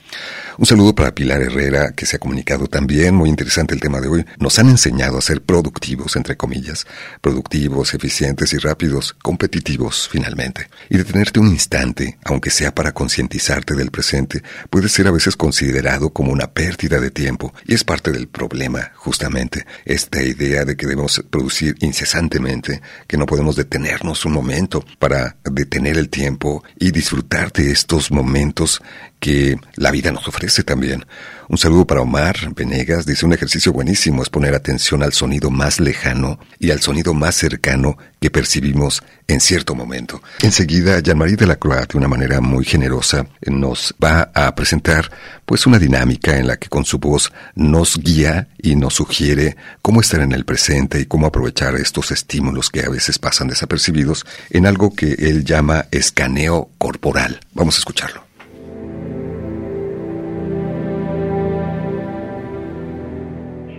Un 0.57 0.65
saludo 0.65 0.95
para 0.95 1.13
Pilar 1.13 1.43
Herrera, 1.43 1.91
que 1.91 2.07
se 2.07 2.15
ha 2.15 2.19
comunicado 2.19 2.65
también, 2.65 3.13
muy 3.13 3.29
interesante 3.29 3.75
el 3.75 3.79
tema 3.79 4.01
de 4.01 4.07
hoy. 4.07 4.25
Nos 4.39 4.57
han 4.57 4.67
enseñado 4.69 5.19
a 5.19 5.21
ser 5.21 5.43
productivos, 5.43 6.15
entre 6.15 6.37
comillas, 6.37 6.87
productivos, 7.21 7.93
eficientes 7.93 8.51
y 8.53 8.57
rápidos, 8.57 9.15
competitivos, 9.21 10.09
finalmente. 10.11 10.71
Y 10.89 10.97
detenerte 10.97 11.39
un 11.39 11.49
instante, 11.49 12.17
aunque 12.23 12.49
sea 12.49 12.73
para 12.73 12.93
concientizarte 12.93 13.75
del 13.75 13.91
presente, 13.91 14.41
puede 14.71 14.89
ser 14.89 15.07
a 15.07 15.11
veces 15.11 15.35
considerado 15.35 16.09
como 16.09 16.31
una 16.31 16.51
pérdida 16.51 16.99
de 16.99 17.11
tiempo, 17.11 17.53
y 17.67 17.75
es 17.75 17.83
parte 17.83 18.11
del 18.11 18.27
problema, 18.27 18.91
justamente, 18.95 19.67
esta 19.85 20.23
idea 20.23 20.65
de 20.65 20.75
que 20.75 20.87
debemos 20.87 21.23
producir 21.29 21.75
incesantemente, 21.81 22.81
que 23.05 23.17
no 23.17 23.27
podemos 23.27 23.55
detenernos 23.55 24.25
un 24.25 24.30
momento 24.31 24.83
para 24.99 25.37
detener 25.43 25.97
el 25.97 26.09
tiempo 26.09 26.63
y 26.79 26.91
disfrutar 26.91 27.51
de 27.51 27.71
estos 27.71 28.11
momentos 28.11 28.81
que 29.21 29.55
la 29.75 29.91
vida 29.91 30.11
nos 30.11 30.27
ofrece 30.27 30.63
también. 30.63 31.05
Un 31.47 31.57
saludo 31.57 31.85
para 31.85 32.01
Omar 32.01 32.35
Venegas. 32.55 33.05
Dice 33.05 33.25
un 33.25 33.33
ejercicio 33.33 33.71
buenísimo 33.71 34.23
es 34.23 34.29
poner 34.29 34.55
atención 34.55 35.03
al 35.03 35.13
sonido 35.13 35.51
más 35.51 35.79
lejano 35.79 36.39
y 36.59 36.71
al 36.71 36.81
sonido 36.81 37.13
más 37.13 37.35
cercano 37.35 37.97
que 38.19 38.31
percibimos 38.31 39.03
en 39.27 39.39
cierto 39.39 39.75
momento. 39.75 40.23
Enseguida, 40.41 40.99
Jean-Marie 41.01 41.35
de 41.35 41.45
la 41.45 41.57
Croix, 41.57 41.87
de 41.87 41.97
una 41.99 42.07
manera 42.07 42.41
muy 42.41 42.65
generosa, 42.65 43.27
nos 43.45 43.93
va 44.03 44.31
a 44.33 44.55
presentar 44.55 45.11
pues 45.45 45.67
una 45.67 45.77
dinámica 45.77 46.37
en 46.37 46.47
la 46.47 46.57
que 46.57 46.67
con 46.67 46.83
su 46.83 46.97
voz 46.97 47.31
nos 47.53 47.99
guía 47.99 48.47
y 48.57 48.75
nos 48.75 48.95
sugiere 48.95 49.55
cómo 49.83 50.01
estar 50.01 50.21
en 50.21 50.31
el 50.31 50.45
presente 50.45 50.99
y 50.99 51.05
cómo 51.05 51.27
aprovechar 51.27 51.75
estos 51.75 52.09
estímulos 52.09 52.71
que 52.71 52.85
a 52.85 52.89
veces 52.89 53.19
pasan 53.19 53.49
desapercibidos 53.49 54.25
en 54.49 54.65
algo 54.65 54.95
que 54.95 55.13
él 55.13 55.45
llama 55.45 55.85
escaneo 55.91 56.71
corporal. 56.79 57.39
Vamos 57.53 57.75
a 57.75 57.79
escucharlo. 57.79 58.30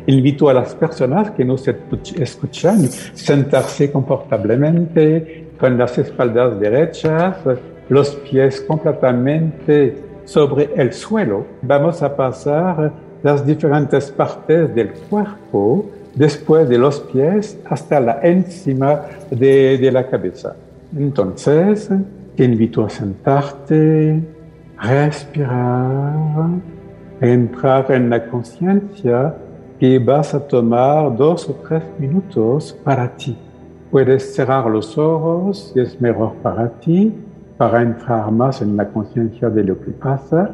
Invito 0.07 0.49
a 0.49 0.55
las 0.55 0.75
personas 0.75 1.31
que 1.31 1.45
nos 1.45 1.67
escuchan 1.69 2.89
sentarse 2.89 3.93
confortablemente 3.93 5.47
con 5.61 5.79
las 5.79 5.97
espaldas 5.97 6.59
derechas, 6.59 7.37
los 7.89 8.11
pies 8.17 8.61
completamente 8.63 9.97
sobre 10.25 10.71
el 10.75 10.93
suelo. 10.93 11.47
Vamos 11.63 12.03
a 12.03 12.17
pasar 12.17 12.93
las 13.23 13.47
diferentes 13.47 14.11
partes 14.11 14.75
del 14.75 14.91
cuerpo 15.09 15.89
después 16.17 16.69
de 16.69 16.79
los 16.79 16.99
pies 17.01 17.59
hasta 17.65 18.01
la 18.01 18.21
encima 18.23 19.03
de, 19.31 19.79
de 19.79 19.93
la 19.93 20.09
cabeza. 20.09 20.57
Entonces, 20.97 21.89
te 22.37 22.45
invito 22.45 22.85
a 22.85 22.91
sentarte, 22.91 24.21
respirar, 24.81 26.49
entrar 27.21 27.93
en 27.93 28.11
la 28.11 28.27
conciencia 28.27 29.35
que 29.83 29.99
vas 29.99 30.33
a 30.33 30.39
tomar 30.39 31.17
dos 31.17 31.49
o 31.49 31.55
tres 31.67 31.83
minutos 31.99 32.73
para 32.85 33.17
ti. 33.17 33.37
Puedes 33.91 34.33
cerrar 34.33 34.71
los 34.71 34.97
ojos 34.97 35.73
si 35.75 35.81
es 35.81 36.01
mejor 36.01 36.35
para 36.35 36.69
ti, 36.69 37.13
para 37.59 37.83
entrar 37.83 38.31
más 38.31 38.63
en 38.63 38.77
la 38.77 38.87
conciencia 38.87 39.51
de 39.51 39.65
lo 39.65 39.81
que 39.81 39.91
pasa. 39.91 40.53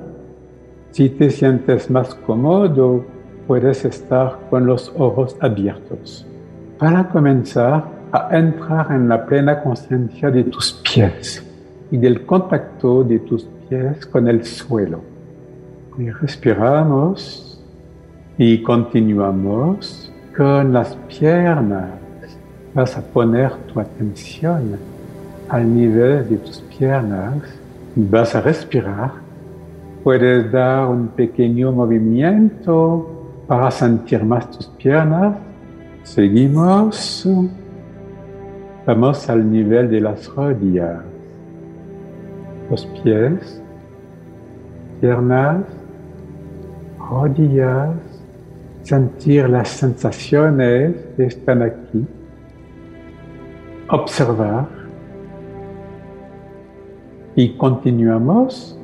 Si 0.93 1.11
te 1.11 1.29
sientes 1.29 1.91
más 1.91 2.15
cómodo, 2.15 3.05
puedes 3.47 3.85
estar 3.85 4.39
con 4.49 4.65
los 4.65 4.91
ojos 4.97 5.37
abiertos. 5.41 6.25
Para 6.79 7.07
comenzar 7.11 7.85
a 8.11 8.31
entrar 8.33 8.91
en 8.93 9.11
la 9.11 9.27
plena 9.27 9.63
conciencia 9.63 10.31
de 10.31 10.45
tus 10.45 10.73
pies 10.73 11.45
y 11.91 11.99
del 11.99 12.25
contacto 12.25 13.05
de 13.05 13.19
tus 13.19 13.45
pies 13.69 14.07
con 14.07 14.27
el 14.27 14.43
suelo. 14.43 15.03
Y 15.99 16.09
respiramos 16.13 17.48
y 18.39 18.63
continuamos 18.63 20.13
con 20.37 20.73
las 20.73 20.97
piernas. 21.09 21.91
Vas 22.73 22.97
a 22.97 23.03
poner 23.03 23.53
tu 23.73 23.81
atención 23.81 24.79
al 25.49 25.75
nivel 25.75 26.29
de 26.29 26.37
tus 26.39 26.61
piernas 26.61 27.43
vas 27.99 28.35
a 28.35 28.41
respirar. 28.41 29.13
Puedes 30.05 30.51
dar 30.53 30.87
un 30.87 31.09
pequeño 31.09 31.73
movimiento 31.73 33.43
para 33.47 33.71
sentir 33.71 34.25
más 34.25 34.51
tus 34.51 34.67
piernas. 34.69 35.37
Seguimos. 36.05 37.29
Vamos 38.87 39.29
al 39.29 39.51
nivel 39.51 39.91
de 39.91 40.01
las 40.01 40.27
rodillas. 40.29 41.03
Los 42.71 42.87
pies, 42.87 43.63
piernas, 45.01 45.65
rodillas, 46.99 47.97
sentir 48.89 49.47
las 49.51 49.69
sensaciones 49.69 50.97
que 51.15 51.27
están 51.27 51.61
aquí, 51.61 52.07
observar. 53.91 54.67
Y 57.37 57.51
continuamos. 57.59 58.75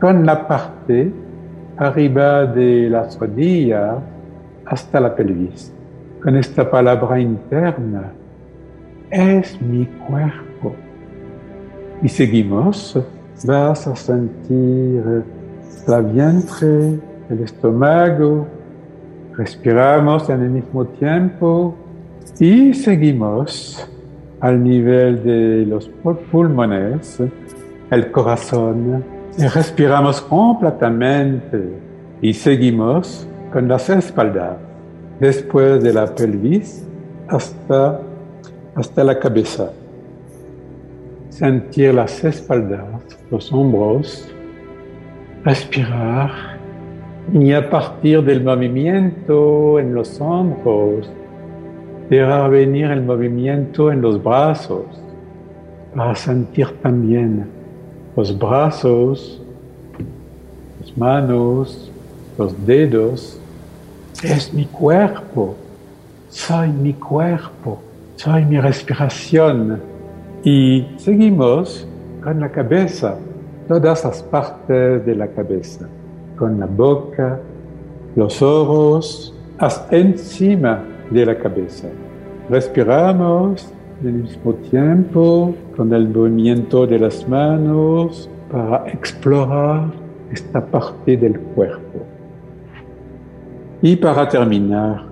Con 0.00 0.24
la 0.24 0.46
parte 0.46 1.12
arriba 1.76 2.46
de 2.46 2.88
las 2.88 3.18
rodillas 3.18 3.96
hasta 4.66 5.00
la 5.00 5.16
pelvis, 5.16 5.72
con 6.22 6.36
esta 6.36 6.70
palabra 6.70 7.18
interna, 7.18 8.12
es 9.10 9.60
mi 9.60 9.86
cuerpo. 10.06 10.72
Y 12.00 12.08
seguimos, 12.08 12.96
vas 13.44 13.88
a 13.88 13.96
sentir 13.96 15.24
la 15.88 16.00
vientre, 16.00 17.00
el 17.30 17.40
estómago, 17.40 18.46
respiramos 19.36 20.28
en 20.30 20.42
el 20.42 20.50
mismo 20.50 20.84
tiempo 20.84 21.74
y 22.38 22.74
seguimos 22.74 23.88
al 24.40 24.62
nivel 24.62 25.24
de 25.24 25.66
los 25.66 25.88
pulmones, 26.30 27.22
el 27.90 28.10
corazón, 28.10 29.04
y 29.38 29.46
respiramos 29.46 30.20
completamente 30.20 31.80
y 32.20 32.32
seguimos 32.32 33.26
con 33.52 33.68
las 33.68 33.88
espaldas, 33.88 34.56
después 35.18 35.82
de 35.82 35.92
la 35.92 36.06
pelvis 36.14 36.86
hasta, 37.28 38.00
hasta 38.74 39.04
la 39.04 39.18
cabeza. 39.18 39.70
Sentir 41.30 41.94
las 41.94 42.22
espaldas, 42.22 42.84
los 43.30 43.52
hombros, 43.52 44.28
respirar 45.44 46.53
y 47.32 47.52
a 47.52 47.70
partir 47.70 48.22
del 48.22 48.44
movimiento 48.44 49.78
en 49.78 49.94
los 49.94 50.20
hombros, 50.20 51.08
dejar 52.10 52.50
venir 52.50 52.90
el 52.90 53.02
movimiento 53.02 53.90
en 53.90 54.02
los 54.02 54.22
brazos 54.22 54.84
para 55.94 56.14
sentir 56.14 56.68
también 56.82 57.46
los 58.14 58.36
brazos, 58.38 59.40
las 60.80 60.96
manos, 60.96 61.90
los 62.36 62.66
dedos. 62.66 63.40
Es 64.22 64.52
mi 64.52 64.66
cuerpo, 64.66 65.56
soy 66.28 66.68
mi 66.68 66.92
cuerpo, 66.92 67.80
soy 68.16 68.44
mi 68.44 68.60
respiración. 68.60 69.80
Y 70.44 70.86
seguimos 70.98 71.86
con 72.22 72.38
la 72.40 72.50
cabeza, 72.50 73.16
todas 73.66 74.04
las 74.04 74.22
partes 74.22 75.06
de 75.06 75.14
la 75.14 75.26
cabeza 75.28 75.88
con 76.36 76.60
la 76.60 76.66
boca, 76.66 77.40
los 78.16 78.42
ojos, 78.42 79.34
hasta 79.58 79.96
encima 79.96 80.82
de 81.10 81.26
la 81.26 81.38
cabeza. 81.38 81.88
Respiramos 82.48 83.72
al 84.02 84.12
mismo 84.12 84.54
tiempo 84.54 85.54
con 85.76 85.92
el 85.92 86.08
movimiento 86.08 86.86
de 86.86 86.98
las 86.98 87.26
manos 87.28 88.28
para 88.50 88.86
explorar 88.88 89.90
esta 90.30 90.64
parte 90.64 91.16
del 91.16 91.38
cuerpo. 91.38 92.00
Y 93.82 93.96
para 93.96 94.28
terminar, 94.28 95.04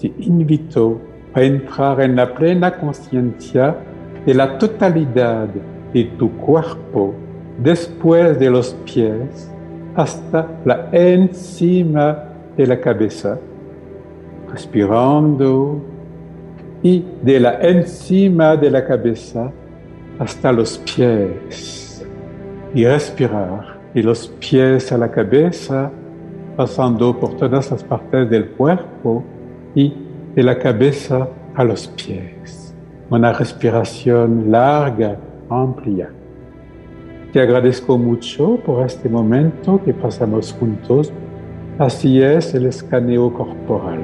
te 0.00 0.12
invito 0.18 0.98
a 1.34 1.42
entrar 1.42 2.00
en 2.00 2.16
la 2.16 2.34
plena 2.34 2.76
conciencia 2.76 3.76
de 4.24 4.34
la 4.34 4.58
totalidad 4.58 5.48
de 5.92 6.04
tu 6.18 6.30
cuerpo 6.32 7.14
después 7.62 8.38
de 8.38 8.50
los 8.50 8.74
pies 8.84 9.50
hasta 9.96 10.46
la 10.64 10.88
encima 10.92 12.24
de 12.56 12.66
la 12.66 12.80
cabeza, 12.80 13.38
respirando 14.52 15.82
y 16.82 17.04
de 17.22 17.40
la 17.40 17.60
encima 17.60 18.56
de 18.56 18.70
la 18.70 18.84
cabeza 18.84 19.50
hasta 20.18 20.52
los 20.52 20.78
pies 20.78 22.06
y 22.74 22.84
respirar 22.84 23.76
de 23.94 24.02
los 24.02 24.28
pies 24.38 24.92
a 24.92 24.98
la 24.98 25.10
cabeza 25.10 25.90
pasando 26.56 27.18
por 27.18 27.36
todas 27.36 27.70
las 27.70 27.82
partes 27.82 28.28
del 28.30 28.50
cuerpo 28.50 29.24
y 29.74 29.92
de 30.34 30.42
la 30.42 30.58
cabeza 30.58 31.28
a 31.54 31.64
los 31.64 31.88
pies. 31.88 32.74
Una 33.08 33.32
respiración 33.32 34.50
larga, 34.50 35.16
amplia. 35.48 36.10
Te 37.36 37.42
agradezco 37.42 37.98
mucho 37.98 38.56
por 38.64 38.86
este 38.86 39.10
momento 39.10 39.78
que 39.84 39.92
pasamos 39.92 40.54
juntos. 40.58 41.12
Así 41.78 42.22
es 42.22 42.54
el 42.54 42.64
escaneo 42.64 43.30
corporal. 43.30 44.00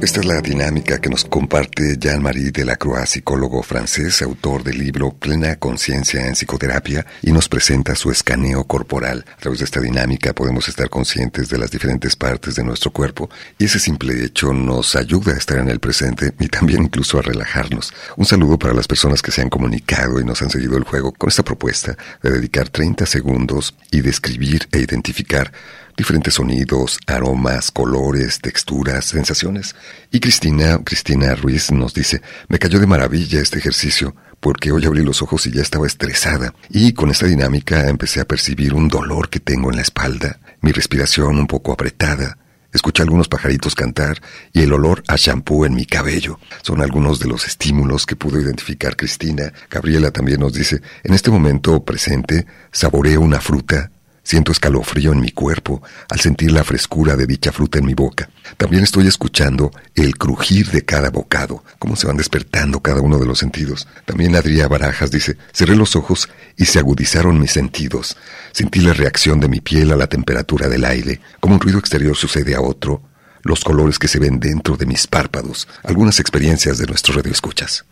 Esta 0.00 0.20
es 0.20 0.26
la 0.26 0.42
dinámica 0.42 1.00
que 1.00 1.08
nos 1.08 1.24
comparte 1.24 1.96
Jean-Marie 1.98 2.50
Delacroix, 2.50 3.08
psicólogo 3.08 3.62
francés, 3.62 4.20
autor 4.20 4.62
del 4.62 4.78
libro 4.78 5.12
Plena 5.12 5.56
Conciencia 5.56 6.26
en 6.26 6.34
Psicoterapia, 6.34 7.06
y 7.22 7.32
nos 7.32 7.48
presenta 7.48 7.94
su 7.94 8.10
escaneo 8.10 8.64
corporal. 8.64 9.24
A 9.32 9.36
través 9.38 9.60
de 9.60 9.64
esta 9.64 9.80
dinámica 9.80 10.34
podemos 10.34 10.68
estar 10.68 10.90
conscientes 10.90 11.48
de 11.48 11.56
las 11.56 11.70
diferentes 11.70 12.16
partes 12.16 12.54
de 12.56 12.64
nuestro 12.64 12.90
cuerpo, 12.90 13.30
y 13.58 13.64
ese 13.64 13.78
simple 13.78 14.22
hecho 14.24 14.52
nos 14.52 14.94
ayuda 14.94 15.32
a 15.32 15.38
estar 15.38 15.58
en 15.58 15.70
el 15.70 15.80
presente 15.80 16.34
y 16.38 16.48
también 16.48 16.82
incluso 16.82 17.18
a 17.18 17.22
relajarnos. 17.22 17.94
Un 18.16 18.26
saludo 18.26 18.58
para 18.58 18.74
las 18.74 18.88
personas 18.88 19.22
que 19.22 19.30
se 19.30 19.40
han 19.40 19.48
comunicado 19.48 20.20
y 20.20 20.24
nos 20.24 20.42
han 20.42 20.50
seguido 20.50 20.76
el 20.76 20.84
juego 20.84 21.12
con 21.12 21.30
esta 21.30 21.44
propuesta 21.44 21.96
de 22.22 22.30
dedicar 22.30 22.68
30 22.68 23.06
segundos 23.06 23.74
y 23.90 24.02
describir 24.02 24.68
e 24.70 24.80
identificar 24.80 25.50
diferentes 25.96 26.34
sonidos, 26.34 26.98
aromas, 27.06 27.70
colores, 27.70 28.40
texturas, 28.40 29.04
sensaciones. 29.04 29.74
Y 30.10 30.20
Cristina, 30.20 30.78
Cristina 30.84 31.34
Ruiz 31.34 31.72
nos 31.72 31.94
dice, 31.94 32.22
me 32.48 32.58
cayó 32.58 32.78
de 32.78 32.86
maravilla 32.86 33.40
este 33.40 33.58
ejercicio 33.58 34.14
porque 34.40 34.72
hoy 34.72 34.84
abrí 34.84 35.02
los 35.02 35.22
ojos 35.22 35.46
y 35.46 35.52
ya 35.52 35.62
estaba 35.62 35.86
estresada. 35.86 36.54
Y 36.68 36.92
con 36.92 37.10
esta 37.10 37.26
dinámica 37.26 37.88
empecé 37.88 38.20
a 38.20 38.26
percibir 38.26 38.74
un 38.74 38.88
dolor 38.88 39.30
que 39.30 39.40
tengo 39.40 39.70
en 39.70 39.76
la 39.76 39.82
espalda, 39.82 40.38
mi 40.60 40.70
respiración 40.70 41.38
un 41.38 41.46
poco 41.46 41.72
apretada. 41.72 42.36
Escuché 42.72 43.02
algunos 43.02 43.28
pajaritos 43.28 43.74
cantar 43.74 44.20
y 44.52 44.62
el 44.62 44.72
olor 44.72 45.02
a 45.06 45.16
champú 45.16 45.64
en 45.64 45.74
mi 45.74 45.86
cabello. 45.86 46.40
Son 46.62 46.82
algunos 46.82 47.20
de 47.20 47.28
los 47.28 47.46
estímulos 47.46 48.04
que 48.04 48.16
pudo 48.16 48.40
identificar 48.40 48.96
Cristina. 48.96 49.52
Gabriela 49.70 50.10
también 50.10 50.40
nos 50.40 50.52
dice, 50.52 50.82
en 51.04 51.14
este 51.14 51.30
momento 51.30 51.84
presente, 51.84 52.46
saboreo 52.72 53.20
una 53.20 53.40
fruta 53.40 53.92
Siento 54.24 54.52
escalofrío 54.52 55.12
en 55.12 55.20
mi 55.20 55.30
cuerpo 55.30 55.82
al 56.08 56.18
sentir 56.18 56.50
la 56.50 56.64
frescura 56.64 57.14
de 57.14 57.26
dicha 57.26 57.52
fruta 57.52 57.78
en 57.78 57.84
mi 57.84 57.92
boca. 57.92 58.30
También 58.56 58.82
estoy 58.82 59.06
escuchando 59.06 59.70
el 59.94 60.16
crujir 60.16 60.70
de 60.70 60.82
cada 60.82 61.10
bocado, 61.10 61.62
cómo 61.78 61.94
se 61.94 62.06
van 62.06 62.16
despertando 62.16 62.80
cada 62.80 63.02
uno 63.02 63.18
de 63.18 63.26
los 63.26 63.38
sentidos. 63.38 63.86
También 64.06 64.34
Adrià 64.34 64.66
Barajas 64.66 65.10
dice, 65.10 65.36
cerré 65.52 65.76
los 65.76 65.94
ojos 65.94 66.30
y 66.56 66.64
se 66.64 66.78
agudizaron 66.78 67.38
mis 67.38 67.52
sentidos. 67.52 68.16
Sentí 68.52 68.80
la 68.80 68.94
reacción 68.94 69.40
de 69.40 69.48
mi 69.48 69.60
piel 69.60 69.92
a 69.92 69.96
la 69.96 70.06
temperatura 70.06 70.68
del 70.68 70.86
aire, 70.86 71.20
como 71.38 71.56
un 71.56 71.60
ruido 71.60 71.78
exterior 71.78 72.16
sucede 72.16 72.54
a 72.54 72.62
otro, 72.62 73.02
los 73.42 73.62
colores 73.62 73.98
que 73.98 74.08
se 74.08 74.18
ven 74.18 74.40
dentro 74.40 74.78
de 74.78 74.86
mis 74.86 75.06
párpados, 75.06 75.68
algunas 75.82 76.18
experiencias 76.18 76.78
de 76.78 76.86
nuestro 76.86 77.14
radio 77.14 77.30
escuchas. 77.30 77.84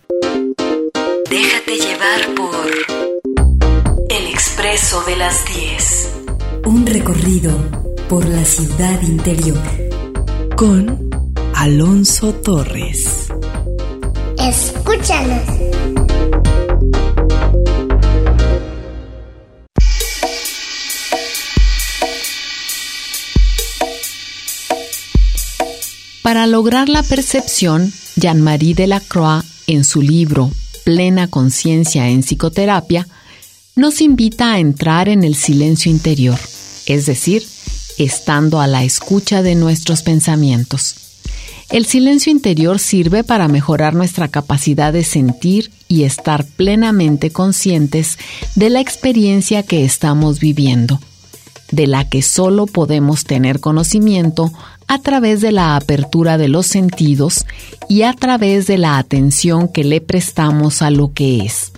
Déjate 1.28 1.76
llevar 1.76 2.34
por 2.34 2.70
el 4.08 4.26
expreso 4.26 5.02
de 5.04 5.16
las 5.16 5.44
10. 5.44 6.21
Un 6.64 6.86
recorrido 6.86 7.52
por 8.08 8.24
la 8.24 8.44
ciudad 8.44 9.02
interior 9.02 9.60
con 10.56 11.10
Alonso 11.54 12.32
Torres. 12.34 13.28
Escúchanos. 14.38 15.42
Para 26.22 26.46
lograr 26.46 26.88
la 26.88 27.02
percepción, 27.02 27.92
Jean-Marie 28.16 28.74
Delacroix, 28.74 29.44
en 29.66 29.84
su 29.84 30.00
libro 30.00 30.50
Plena 30.84 31.28
Conciencia 31.28 32.08
en 32.08 32.22
Psicoterapia, 32.22 33.06
nos 33.74 34.00
invita 34.00 34.52
a 34.52 34.58
entrar 34.58 35.08
en 35.08 35.24
el 35.24 35.34
silencio 35.34 35.90
interior, 35.90 36.38
es 36.86 37.06
decir, 37.06 37.46
estando 37.98 38.60
a 38.60 38.66
la 38.66 38.84
escucha 38.84 39.42
de 39.42 39.54
nuestros 39.54 40.02
pensamientos. 40.02 40.96
El 41.70 41.86
silencio 41.86 42.30
interior 42.30 42.78
sirve 42.78 43.24
para 43.24 43.48
mejorar 43.48 43.94
nuestra 43.94 44.28
capacidad 44.28 44.92
de 44.92 45.04
sentir 45.04 45.70
y 45.88 46.02
estar 46.02 46.44
plenamente 46.44 47.30
conscientes 47.30 48.18
de 48.56 48.68
la 48.68 48.80
experiencia 48.80 49.62
que 49.62 49.84
estamos 49.84 50.38
viviendo, 50.38 51.00
de 51.70 51.86
la 51.86 52.08
que 52.08 52.20
solo 52.20 52.66
podemos 52.66 53.24
tener 53.24 53.60
conocimiento 53.60 54.52
a 54.86 54.98
través 54.98 55.40
de 55.40 55.52
la 55.52 55.76
apertura 55.76 56.36
de 56.36 56.48
los 56.48 56.66
sentidos 56.66 57.46
y 57.88 58.02
a 58.02 58.12
través 58.12 58.66
de 58.66 58.76
la 58.76 58.98
atención 58.98 59.68
que 59.68 59.84
le 59.84 60.02
prestamos 60.02 60.82
a 60.82 60.90
lo 60.90 61.14
que 61.14 61.46
es 61.46 61.72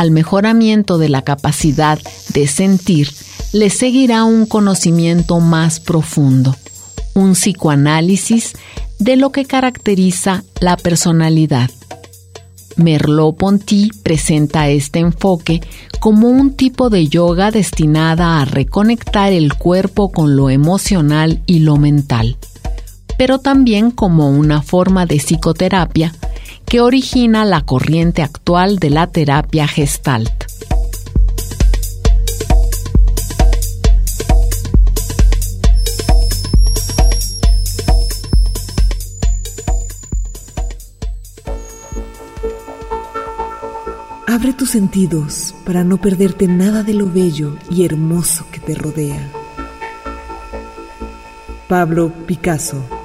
al 0.00 0.10
mejoramiento 0.12 0.96
de 0.96 1.10
la 1.10 1.20
capacidad 1.20 1.98
de 2.32 2.46
sentir, 2.46 3.12
le 3.52 3.70
seguirá 3.70 4.24
un 4.24 4.46
conocimiento 4.46 5.40
más 5.40 5.80
profundo, 5.80 6.56
un 7.14 7.32
psicoanálisis 7.32 8.52
de 8.98 9.16
lo 9.16 9.32
que 9.32 9.44
caracteriza 9.44 10.44
la 10.60 10.76
personalidad. 10.76 11.70
Merleau-Ponty 12.76 13.90
presenta 14.02 14.68
este 14.68 15.00
enfoque 15.00 15.60
como 15.98 16.28
un 16.28 16.54
tipo 16.54 16.88
de 16.88 17.08
yoga 17.08 17.50
destinada 17.50 18.40
a 18.40 18.44
reconectar 18.44 19.32
el 19.32 19.54
cuerpo 19.54 20.10
con 20.12 20.36
lo 20.36 20.48
emocional 20.48 21.42
y 21.46 21.58
lo 21.58 21.76
mental, 21.76 22.36
pero 23.18 23.38
también 23.38 23.90
como 23.90 24.30
una 24.30 24.62
forma 24.62 25.06
de 25.06 25.16
psicoterapia 25.16 26.14
que 26.64 26.80
origina 26.80 27.44
la 27.44 27.62
corriente 27.62 28.22
actual 28.22 28.78
de 28.78 28.90
la 28.90 29.08
terapia 29.08 29.66
gestalt. 29.66 30.44
Abre 44.30 44.52
tus 44.52 44.70
sentidos 44.70 45.56
para 45.64 45.82
no 45.82 45.96
perderte 45.96 46.46
nada 46.46 46.84
de 46.84 46.94
lo 46.94 47.10
bello 47.10 47.56
y 47.68 47.84
hermoso 47.84 48.46
que 48.52 48.60
te 48.60 48.76
rodea. 48.76 49.28
Pablo 51.66 52.12
Picasso 52.28 52.99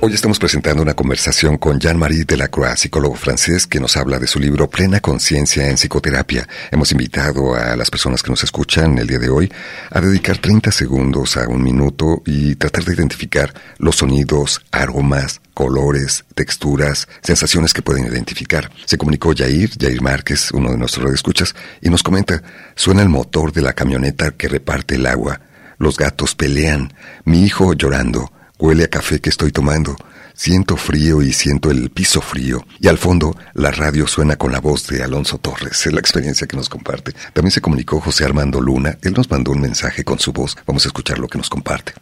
Hoy 0.00 0.14
estamos 0.14 0.38
presentando 0.38 0.80
una 0.80 0.94
conversación 0.94 1.58
con 1.58 1.80
Jean-Marie 1.80 2.24
Delacroix, 2.24 2.78
psicólogo 2.78 3.16
francés, 3.16 3.66
que 3.66 3.80
nos 3.80 3.96
habla 3.96 4.20
de 4.20 4.28
su 4.28 4.38
libro 4.38 4.70
Plena 4.70 5.00
Conciencia 5.00 5.68
en 5.68 5.74
Psicoterapia. 5.76 6.48
Hemos 6.70 6.92
invitado 6.92 7.56
a 7.56 7.74
las 7.74 7.90
personas 7.90 8.22
que 8.22 8.30
nos 8.30 8.44
escuchan 8.44 8.96
el 8.98 9.08
día 9.08 9.18
de 9.18 9.28
hoy 9.28 9.52
a 9.90 10.00
dedicar 10.00 10.38
30 10.38 10.70
segundos 10.70 11.36
a 11.36 11.48
un 11.48 11.64
minuto 11.64 12.22
y 12.24 12.54
tratar 12.54 12.84
de 12.84 12.94
identificar 12.94 13.52
los 13.78 13.96
sonidos, 13.96 14.64
aromas, 14.70 15.40
colores, 15.52 16.24
texturas, 16.36 17.08
sensaciones 17.20 17.74
que 17.74 17.82
pueden 17.82 18.06
identificar. 18.06 18.70
Se 18.84 18.98
comunicó 18.98 19.34
Jair, 19.36 19.72
Jair 19.80 20.00
Márquez, 20.00 20.52
uno 20.52 20.70
de 20.70 20.78
nuestros 20.78 21.06
redescuchas, 21.06 21.56
y 21.82 21.90
nos 21.90 22.04
comenta, 22.04 22.40
suena 22.76 23.02
el 23.02 23.08
motor 23.08 23.52
de 23.52 23.62
la 23.62 23.72
camioneta 23.72 24.30
que 24.30 24.46
reparte 24.46 24.94
el 24.94 25.06
agua. 25.06 25.40
Los 25.76 25.96
gatos 25.96 26.36
pelean, 26.36 26.92
mi 27.24 27.44
hijo 27.44 27.72
llorando, 27.72 28.30
Huele 28.60 28.84
a 28.84 28.88
café 28.88 29.20
que 29.20 29.30
estoy 29.30 29.52
tomando. 29.52 29.96
Siento 30.34 30.76
frío 30.76 31.22
y 31.22 31.32
siento 31.32 31.70
el 31.70 31.90
piso 31.90 32.20
frío. 32.20 32.66
Y 32.80 32.88
al 32.88 32.98
fondo, 32.98 33.36
la 33.54 33.70
radio 33.70 34.08
suena 34.08 34.34
con 34.34 34.50
la 34.50 34.58
voz 34.58 34.88
de 34.88 35.00
Alonso 35.04 35.38
Torres. 35.38 35.86
Es 35.86 35.92
la 35.92 36.00
experiencia 36.00 36.48
que 36.48 36.56
nos 36.56 36.68
comparte. 36.68 37.12
También 37.32 37.52
se 37.52 37.60
comunicó 37.60 38.00
José 38.00 38.24
Armando 38.24 38.60
Luna. 38.60 38.98
Él 39.02 39.14
nos 39.14 39.30
mandó 39.30 39.52
un 39.52 39.60
mensaje 39.60 40.02
con 40.02 40.18
su 40.18 40.32
voz. 40.32 40.56
Vamos 40.66 40.84
a 40.84 40.88
escuchar 40.88 41.20
lo 41.20 41.28
que 41.28 41.38
nos 41.38 41.48
comparte. 41.48 41.92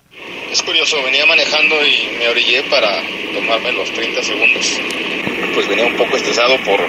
Es 0.51 0.63
curioso, 0.63 0.97
venía 1.05 1.27
manejando 1.27 1.75
y 1.85 2.17
me 2.19 2.29
orillé 2.29 2.63
para 2.71 3.03
tomarme 3.35 3.73
los 3.73 3.93
30 3.93 4.23
segundos. 4.23 4.81
Pues 5.55 5.69
venía 5.69 5.85
un 5.85 5.97
poco 5.99 6.17
estresado 6.17 6.57
por 6.65 6.81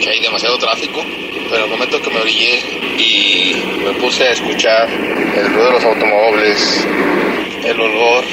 que 0.00 0.10
hay 0.10 0.20
demasiado 0.20 0.58
tráfico, 0.58 1.02
pero 1.48 1.64
el 1.64 1.70
momento 1.70 2.00
que 2.02 2.10
me 2.10 2.20
orillé 2.20 2.60
y 2.98 3.54
me 3.84 3.92
puse 4.00 4.24
a 4.24 4.32
escuchar 4.32 4.90
el 4.90 5.46
ruido 5.48 5.64
de 5.64 5.72
los 5.72 5.84
automóviles, 5.84 6.86
el 7.64 7.80
olor 7.80 8.24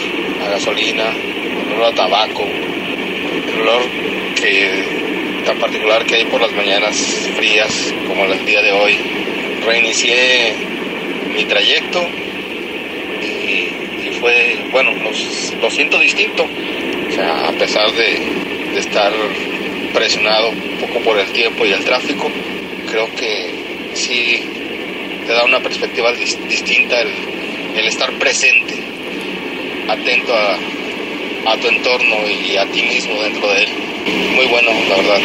gasolina, 0.50 1.12
el 1.12 1.74
olor 1.74 1.94
a 1.94 1.96
tabaco, 1.96 2.44
el 2.44 3.62
olor 3.62 3.82
que, 4.36 5.44
tan 5.46 5.60
particular 5.60 6.06
que 6.06 6.16
hay 6.16 6.26
por 6.26 6.42
las 6.42 6.52
mañanas 6.54 6.96
frías 7.36 7.94
como 8.08 8.26
el 8.26 8.46
día 8.46 8.62
de 8.62 8.72
hoy. 8.72 8.98
Reinicié 9.66 10.54
mi 11.34 11.44
trayecto 11.46 12.08
y, 13.22 14.12
fue, 14.20 14.58
bueno, 14.72 14.92
lo, 14.94 15.70
siento 15.70 16.00
distinto. 16.00 16.44
O 16.44 17.12
sea, 17.12 17.50
a 17.50 17.52
pesar 17.54 17.92
de, 17.92 18.46
estar 18.78 19.14
presionado 19.94 20.50
un 20.50 20.78
poco 20.82 21.00
por 21.00 21.18
el 21.18 21.28
tiempo 21.32 21.66
y 21.66 21.72
el 21.72 21.84
tráfico, 21.86 22.30
creo 22.92 23.08
que 23.16 23.50
sí 23.94 24.44
te 25.26 25.32
da 25.32 25.46
una 25.46 25.62
perspectiva 25.62 26.12
distinta 26.12 27.02
el 27.02 27.88
estar 27.88 28.12
presente 28.14 28.75
atento 29.90 30.34
a, 30.34 31.58
tu 31.58 31.68
entorno 31.68 32.16
y 32.28 32.58
a 32.58 32.66
ti 32.72 32.82
mismo 32.82 33.22
dentro 33.22 33.48
de 33.50 33.64
él. 33.64 33.70
Muy 34.36 34.46
bueno, 34.48 34.72
la 34.90 34.96
verdad. 34.98 35.22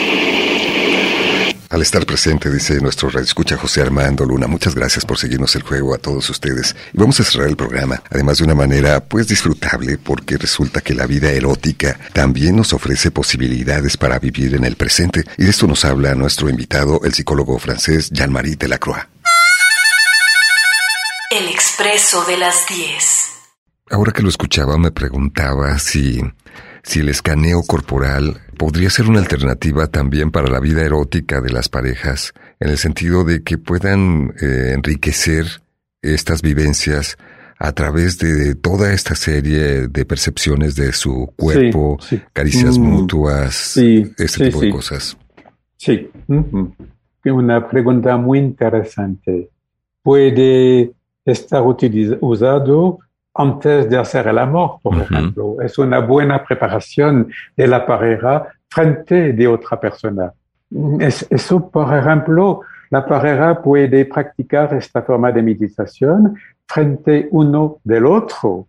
al 1.71 1.83
estar 1.83 2.05
presente, 2.07 2.51
dice 2.51 2.81
nuestro 2.81 3.09
escucha 3.21 3.57
José 3.57 3.83
Armando 3.83 4.25
Luna. 4.25 4.47
Muchas 4.47 4.75
gracias 4.75 5.05
por 5.05 5.19
seguirnos 5.19 5.55
el 5.57 5.63
juego 5.63 5.95
a 5.95 5.99
todos 5.99 6.29
ustedes. 6.31 6.77
Y 6.93 6.99
vamos 6.99 7.19
a 7.21 7.25
cerrar 7.25 7.49
el 7.49 7.57
programa, 7.57 8.03
además 8.11 8.39
de 8.39 8.45
una 8.45 8.55
manera 8.55 9.01
pues 9.01 9.29
disfrutable, 9.29 9.99
porque 9.99 10.37
resulta 10.37 10.81
que 10.81 10.95
la 10.95 11.07
vida 11.07 11.31
erótica 11.31 11.99
también 12.13 12.57
nos 12.57 12.73
ofrece 12.73 13.11
posibilidades 13.11 13.97
para 13.97 14.19
vivir 14.19 14.55
en 14.55 14.65
el 14.65 14.77
presente. 14.77 15.25
Y 15.39 15.45
de 15.45 15.51
esto 15.51 15.67
nos 15.67 15.85
habla 15.85 16.15
nuestro 16.15 16.49
invitado, 16.49 17.01
el 17.05 17.15
psicólogo 17.15 17.59
francés 17.59 18.11
Jean-Marie 18.11 18.57
Delacroix. 18.57 19.07
El 21.31 21.49
expreso 21.49 22.25
de 22.25 22.37
las 22.39 22.67
10. 22.67 23.40
Ahora 23.91 24.13
que 24.13 24.23
lo 24.23 24.29
escuchaba 24.29 24.79
me 24.79 24.93
preguntaba 24.93 25.77
si, 25.79 26.21
si 26.85 27.01
el 27.01 27.09
escaneo 27.09 27.63
corporal 27.67 28.41
podría 28.57 28.89
ser 28.89 29.09
una 29.09 29.19
alternativa 29.19 29.89
también 29.89 30.31
para 30.31 30.49
la 30.49 30.61
vida 30.61 30.83
erótica 30.83 31.41
de 31.41 31.51
las 31.51 31.69
parejas, 31.69 32.33
en 32.61 32.69
el 32.69 32.79
sentido 32.79 33.25
de 33.25 33.43
que 33.43 33.59
puedan 33.59 34.33
eh, 34.41 34.75
enriquecer 34.75 35.47
estas 36.03 36.41
vivencias 36.41 37.19
a 37.59 37.73
través 37.73 38.19
de 38.19 38.55
toda 38.55 38.93
esta 38.93 39.15
serie 39.15 39.89
de 39.89 40.05
percepciones 40.07 40.77
de 40.77 40.93
su 40.93 41.33
cuerpo, 41.37 41.99
caricias 42.33 42.79
mm, 42.79 42.83
mutuas, 42.83 43.77
este 43.77 44.45
tipo 44.45 44.61
de 44.61 44.71
cosas. 44.71 45.17
Sí, 45.77 46.09
una 47.25 47.69
pregunta 47.69 48.17
muy 48.17 48.39
interesante. 48.39 49.51
Puede 50.03 50.93
estar 51.25 51.63
usado 52.21 52.99
antes 53.35 53.89
de 53.89 53.99
hacer 53.99 54.27
el 54.29 54.39
amor, 54.39 54.79
por 54.83 54.97
ejemplo. 54.99 55.57
Es 55.63 55.79
una 55.79 56.01
buena 56.01 56.45
preparación 56.45 57.31
de 57.57 57.67
la 57.67 57.87
pareja 57.87 58.49
frente 58.69 59.33
de 59.33 59.47
otra 59.47 59.79
persona. 59.79 60.33
eso, 60.99 61.71
por 61.71 61.97
ejemplo, 61.97 62.63
la 62.91 63.05
pareja 63.05 63.63
puede 63.63 64.05
practicar 64.05 64.75
esta 64.75 65.03
forma 65.03 65.31
de 65.33 65.43
meditación 65.43 66.37
frente 66.67 67.29
uno 67.31 67.79
del 67.85 68.07
otro 68.07 68.67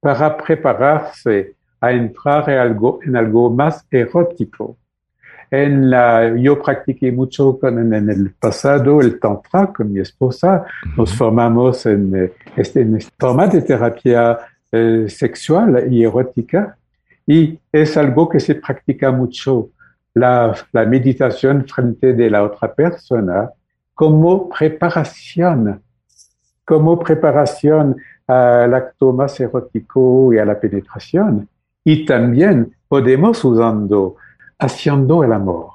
para 0.00 0.36
prepararse 0.36 1.54
a 1.80 1.92
entrar 1.92 2.48
en 2.50 2.58
algo, 2.58 3.00
en 3.02 3.16
algo 3.16 3.50
más 3.50 3.86
erótico. 3.90 4.76
En 5.50 5.90
la, 5.90 6.36
yo 6.36 6.62
practiqué 6.62 7.10
mucho 7.10 7.58
en, 7.62 7.92
el 7.92 8.34
pasado 8.38 9.00
el 9.00 9.18
tantra 9.18 9.72
con 9.72 9.92
mi 9.92 10.00
esposa. 10.00 10.64
Nos 10.96 11.14
formamos 11.14 11.86
en 11.86 12.32
este, 12.56 12.82
en 12.82 12.96
este 12.96 13.12
forma 13.18 13.46
de 13.46 13.62
terapia 13.62 14.38
eh, 14.70 15.06
sexual 15.08 15.90
y 15.90 16.04
erótica. 16.04 16.76
Y 17.26 17.58
es 17.72 17.96
algo 17.96 18.28
que 18.28 18.40
se 18.40 18.56
practica 18.56 19.10
mucho, 19.10 19.70
la, 20.14 20.54
la 20.72 20.84
meditación 20.84 21.66
frente 21.66 22.12
de 22.12 22.30
la 22.30 22.42
otra 22.42 22.72
persona 22.74 23.50
como 23.94 24.48
preparación, 24.48 25.82
como 26.64 26.98
preparación 26.98 27.96
al 28.26 28.74
acto 28.74 29.12
más 29.12 29.40
erótico 29.40 30.32
y 30.32 30.38
a 30.38 30.44
la 30.44 30.60
penetración. 30.60 31.48
Y 31.82 32.04
también 32.04 32.76
podemos 32.86 33.42
usando 33.44 34.16
haciendo 34.58 35.24
el 35.24 35.32
amor, 35.32 35.70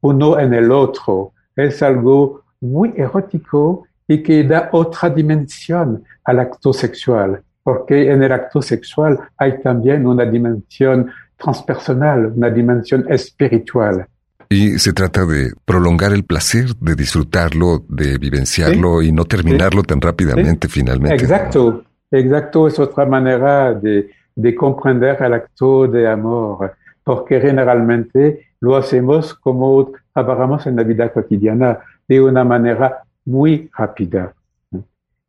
uno 0.00 0.38
en 0.38 0.54
el 0.54 0.70
otro. 0.72 1.32
Es 1.54 1.82
algo 1.82 2.42
muy 2.60 2.92
erótico 2.96 3.86
y 4.08 4.22
que 4.22 4.44
da 4.44 4.70
otra 4.72 5.10
dimensión 5.10 6.02
al 6.24 6.40
acto 6.40 6.72
sexual, 6.72 7.42
porque 7.62 8.10
en 8.10 8.22
el 8.22 8.32
acto 8.32 8.62
sexual 8.62 9.18
hay 9.36 9.60
también 9.60 10.06
una 10.06 10.24
dimensión 10.24 11.10
transpersonal, 11.36 12.32
una 12.36 12.50
dimensión 12.50 13.04
espiritual. 13.08 14.06
Y 14.48 14.78
se 14.78 14.92
trata 14.92 15.24
de 15.24 15.52
prolongar 15.64 16.12
el 16.12 16.24
placer, 16.24 16.76
de 16.76 16.94
disfrutarlo, 16.94 17.84
de 17.88 18.18
vivenciarlo 18.18 19.02
y 19.02 19.10
no 19.10 19.24
terminarlo 19.24 19.82
tan 19.82 20.00
rápidamente 20.00 20.68
finalmente. 20.68 21.16
Exacto, 21.16 21.84
exacto, 22.10 22.68
es 22.68 22.78
otra 22.78 23.06
manera 23.06 23.72
de, 23.72 24.10
de 24.34 24.54
comprender 24.54 25.16
el 25.22 25.32
acto 25.32 25.86
de 25.86 26.06
amor 26.06 26.74
porque 27.04 27.40
generalmente 27.40 28.46
lo 28.60 28.76
hacemos 28.76 29.34
como 29.34 29.92
trabajamos 30.14 30.66
en 30.66 30.76
la 30.76 30.82
vida 30.82 31.12
cotidiana 31.12 31.78
de 32.06 32.20
una 32.20 32.44
manera 32.44 33.02
muy 33.24 33.70
rápida. 33.76 34.34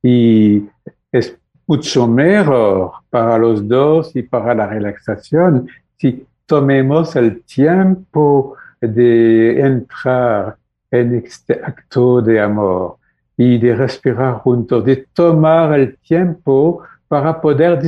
Y 0.01 0.67
es 1.11 1.37
mucho 1.65 2.07
mejor 2.07 2.91
para 3.09 3.37
los 3.37 3.67
dos 3.67 4.15
y 4.15 4.23
para 4.23 4.53
la 4.53 4.67
relajación 4.67 5.67
si 5.97 6.25
tomemos 6.45 7.15
el 7.15 7.43
tiempo 7.43 8.55
de 8.81 9.59
entrar 9.61 10.57
en 10.91 11.15
este 11.15 11.53
acto 11.63 12.21
de 12.21 12.39
amor 12.39 12.97
y 13.37 13.57
de 13.57 13.75
respirar 13.75 14.35
juntos, 14.35 14.83
de 14.85 15.07
tomar 15.13 15.79
el 15.79 15.97
tiempo 15.97 16.83
para 17.07 17.39
poder 17.39 17.81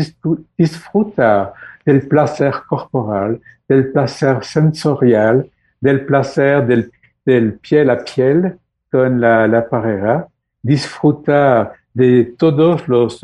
disfrutar 0.58 1.54
del 1.86 2.08
placer 2.08 2.54
corporal, 2.68 3.40
del 3.68 3.92
placer 3.92 4.44
sensorial, 4.44 5.50
del 5.80 6.06
placer 6.06 6.66
del, 6.66 6.92
del 7.26 7.54
piel 7.60 7.90
a 7.90 8.04
piel 8.04 8.58
con 8.92 9.22
la, 9.22 9.48
la 9.48 9.70
pareja, 9.70 10.28
disfrutar 10.62 11.74
de 11.94 12.34
todos 12.38 12.88
los, 12.88 13.22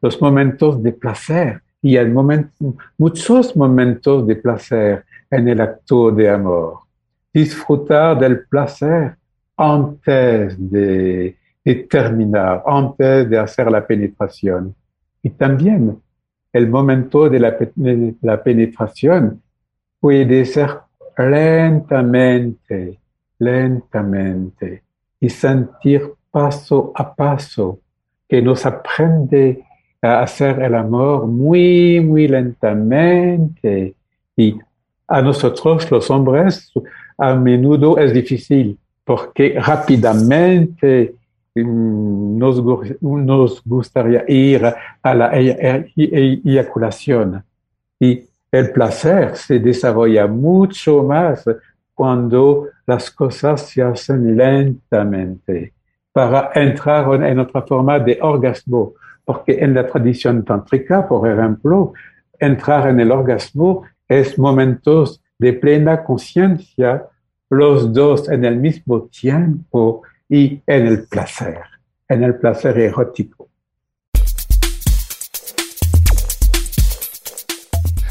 los 0.00 0.20
momentos 0.20 0.82
de 0.82 0.92
placer. 0.92 1.62
Y 1.80 1.96
hay 1.96 2.06
muchos 2.98 3.56
momentos 3.56 4.26
de 4.26 4.36
placer 4.36 5.04
en 5.30 5.48
el 5.48 5.60
acto 5.60 6.10
de 6.10 6.30
amor. 6.30 6.80
Disfrutar 7.32 8.18
del 8.18 8.46
placer 8.46 9.16
antes 9.56 10.54
de, 10.70 11.36
de 11.64 11.74
terminar, 11.74 12.62
antes 12.66 13.28
de 13.28 13.38
hacer 13.38 13.70
la 13.70 13.84
penetración. 13.84 14.74
Y 15.22 15.30
también 15.30 16.00
el 16.52 16.68
momento 16.68 17.28
de 17.28 17.40
la, 17.40 17.56
la 18.20 18.42
penetración 18.42 19.42
puede 20.00 20.44
ser 20.44 20.70
lentamente, 21.16 22.98
lentamente, 23.38 24.82
y 25.20 25.28
sentir 25.28 26.12
paso 26.30 26.92
a 26.94 27.14
paso 27.14 27.80
que 28.28 28.42
nos 28.42 28.64
aprende 28.66 29.64
a 30.00 30.22
hacer 30.22 30.62
el 30.62 30.74
amor 30.74 31.26
muy, 31.26 32.00
muy 32.00 32.26
lentamente. 32.26 33.94
Y 34.36 34.58
a 35.06 35.22
nosotros 35.22 35.90
los 35.90 36.10
hombres 36.10 36.72
a 37.18 37.34
menudo 37.34 37.98
es 37.98 38.12
difícil 38.12 38.78
porque 39.04 39.56
rápidamente 39.58 41.14
nos, 41.54 42.62
nos 43.00 43.62
gustaría 43.64 44.24
ir 44.28 44.64
a 45.02 45.14
la 45.14 45.30
eyaculación. 45.34 47.44
Y 48.00 48.24
el 48.50 48.72
placer 48.72 49.36
se 49.36 49.58
desarrolla 49.58 50.26
mucho 50.26 51.02
más 51.02 51.44
cuando 51.94 52.68
las 52.86 53.10
cosas 53.10 53.62
se 53.62 53.82
hacen 53.82 54.36
lentamente 54.36 55.74
para 56.12 56.50
entrar 56.54 57.22
en 57.24 57.38
otra 57.38 57.62
forma 57.62 57.98
de 57.98 58.18
orgasmo. 58.20 58.94
Porque 59.24 59.58
en 59.60 59.74
la 59.74 59.86
tradición 59.86 60.44
tántrica, 60.44 61.06
por 61.06 61.30
ejemplo, 61.30 61.92
entrar 62.38 62.88
en 62.88 63.00
el 63.00 63.12
orgasmo 63.12 63.84
es 64.08 64.38
momentos 64.38 65.22
de 65.38 65.52
plena 65.52 66.02
conciencia, 66.02 67.06
los 67.48 67.92
dos 67.92 68.28
en 68.28 68.44
el 68.44 68.56
mismo 68.56 69.02
tiempo 69.02 70.02
y 70.28 70.60
en 70.66 70.86
el 70.86 71.06
placer, 71.06 71.60
en 72.08 72.24
el 72.24 72.36
placer 72.36 72.78
erótico. 72.78 73.51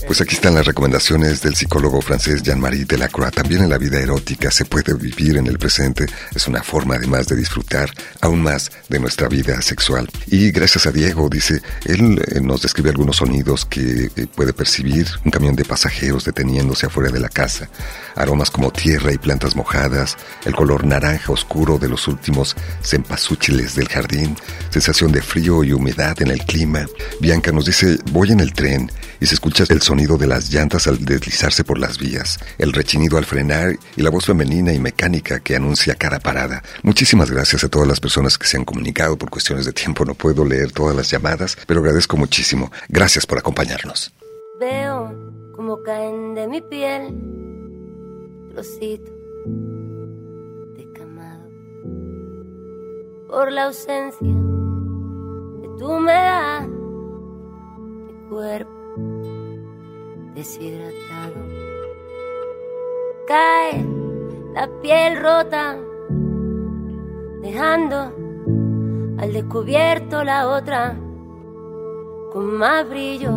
Pues 0.08 0.20
aquí 0.20 0.36
están 0.36 0.56
las 0.56 0.66
recomendaciones 0.66 1.42
del 1.42 1.56
psicólogo 1.56 2.02
francés 2.02 2.42
Jean-Marie 2.42 2.86
Delacroix. 2.86 3.32
También 3.32 3.64
en 3.64 3.70
la 3.70 3.78
vida 3.78 4.00
erótica 4.00 4.52
se 4.52 4.66
puede 4.66 4.94
vivir 4.96 5.38
en 5.38 5.48
el 5.48 5.58
presente. 5.58 6.06
Es 6.36 6.48
una 6.48 6.64
forma 6.64 6.96
además 6.96 7.28
de 7.28 7.36
disfrutar 7.36 7.90
aún 8.20 8.42
más 8.42 8.72
de 8.90 9.00
nuestra 9.00 9.30
vida 9.30 9.62
sexual. 9.62 10.10
Y 10.28 10.52
gracias 10.52 10.86
a 10.88 10.92
Diego, 10.92 11.30
dice, 11.30 11.62
él 11.86 12.22
eh, 12.28 12.42
nos 12.42 12.62
describe 12.62 12.90
algunos 12.90 13.18
sonidos 13.18 13.66
que 13.66 14.10
eh, 14.16 14.28
puede 14.28 14.54
percibir. 14.54 15.08
Un 15.24 15.32
camión 15.32 15.56
de 15.56 15.66
pasajeros 15.66 16.26
deteniéndose 16.26 16.88
afuera 16.88 17.12
de 17.12 17.20
la 17.20 17.30
casa. 17.30 17.70
Aromas 18.16 18.52
como 18.52 18.72
tierra 18.72 19.14
y 19.14 19.18
plantas 19.18 19.56
mojadas. 19.56 20.18
El 20.46 20.56
color 20.56 20.84
naranja 20.84 21.32
oscuro 21.32 21.78
de 21.78 21.88
los 21.88 22.08
últimos 22.08 22.56
cempasúchiles 22.84 23.76
del 23.76 23.88
jardín. 23.88 24.36
Sensación 24.72 25.12
de 25.12 25.22
frío 25.22 25.64
y 25.64 25.72
humedad 25.72 26.22
en 26.22 26.32
el 26.32 26.44
clima. 26.44 26.86
Bianca 27.22 27.52
nos 27.52 27.66
dice, 27.66 27.98
voy 28.12 28.32
en 28.32 28.40
el 28.42 28.52
tren 28.52 28.92
y 29.20 29.28
se 29.28 29.36
escucha 29.36 29.64
el 29.70 29.82
sonido 29.82 29.91
de 29.92 30.26
las 30.28 30.50
llantas 30.50 30.88
al 30.88 31.04
deslizarse 31.04 31.66
por 31.66 31.78
las 31.78 31.98
vías, 31.98 32.40
el 32.58 32.72
rechinido 32.72 33.18
al 33.18 33.26
frenar 33.26 33.78
y 33.98 34.02
la 34.02 34.10
voz 34.10 34.26
femenina 34.26 34.72
y 34.72 34.80
mecánica 34.80 35.42
que 35.42 35.58
anuncia 35.58 35.96
cada 35.96 36.20
parada. 36.20 36.64
Muchísimas 36.82 37.30
gracias 37.30 37.66
a 37.66 37.68
todas 37.68 37.90
las 37.90 38.00
personas 38.00 38.38
que 38.38 38.48
se 38.48 38.56
han 38.56 38.64
comunicado. 38.64 39.18
Por 39.18 39.30
cuestiones 39.30 39.66
de 39.66 39.74
tiempo 39.74 40.06
no 40.06 40.14
puedo 40.14 40.46
leer 40.46 40.72
todas 40.72 40.96
las 40.96 41.12
llamadas, 41.12 41.58
pero 41.68 41.82
agradezco 41.82 42.16
muchísimo. 42.16 42.72
Gracias 42.88 43.26
por 43.26 43.38
acompañarnos. 43.38 44.14
Veo 44.62 45.14
como 45.58 45.84
caen 45.84 46.36
de 46.36 46.48
mi 46.48 46.62
piel 46.62 47.14
trocitos 48.54 49.14
de 50.78 50.88
por 53.28 53.52
la 53.52 53.66
ausencia 53.66 54.28
de 55.62 55.68
tu 55.78 55.86
humedad, 55.86 56.66
mi 56.68 58.30
cuerpo 58.30 58.81
deshidratado. 60.34 61.46
Cae 63.28 63.86
la 64.54 64.68
piel 64.82 65.22
rota, 65.22 65.78
dejando 67.42 68.14
al 69.18 69.34
descubierto 69.34 70.24
la 70.24 70.48
otra 70.48 70.98
con 72.32 72.58
más 72.58 72.88
brillo 72.90 73.34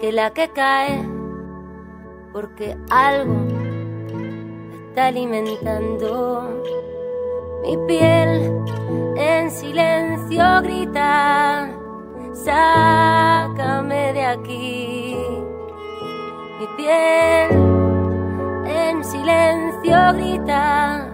que 0.00 0.12
la 0.12 0.32
que 0.32 0.48
cae, 0.50 1.06
porque 2.32 2.76
algo 2.90 3.34
está 4.88 5.06
alimentando 5.06 6.62
mi 7.62 7.76
piel 7.86 8.52
en 9.16 9.50
silencio 9.50 10.44
grita, 10.62 11.70
sácame 12.32 14.12
de 14.12 14.24
aquí. 14.24 14.97
En 16.80 17.50
silencio 19.02 19.98
grita, 20.14 21.08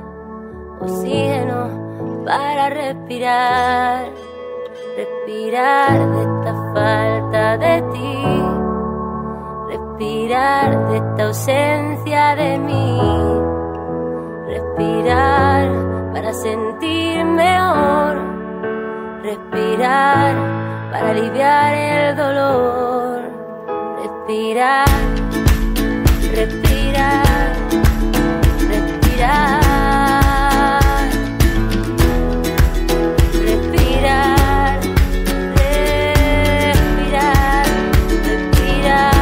oxígeno 0.79 2.23
para 2.27 2.69
respirar, 2.69 4.05
respirar 4.95 5.99
de 5.99 6.23
esta 6.23 6.55
falta 6.75 7.57
de 7.57 7.81
ti, 7.93 8.43
respirar 9.69 10.89
de 10.89 10.97
esta 10.99 11.25
ausencia 11.25 12.37
de 12.37 12.59
mí, 12.59 13.01
respirar 14.47 15.71
para 16.13 16.31
sentir 16.35 17.25
mejor, 17.25 18.19
respirar 19.23 20.35
para 20.93 21.09
aliviar 21.11 21.75
el 21.75 22.17
dolor, 22.17 23.23
respirar, 24.03 25.14
respirar, 26.35 27.55
respirar. 28.69 29.61
Respirar, 33.45 34.81
respirar, 35.57 37.15
respirar. 38.27 39.21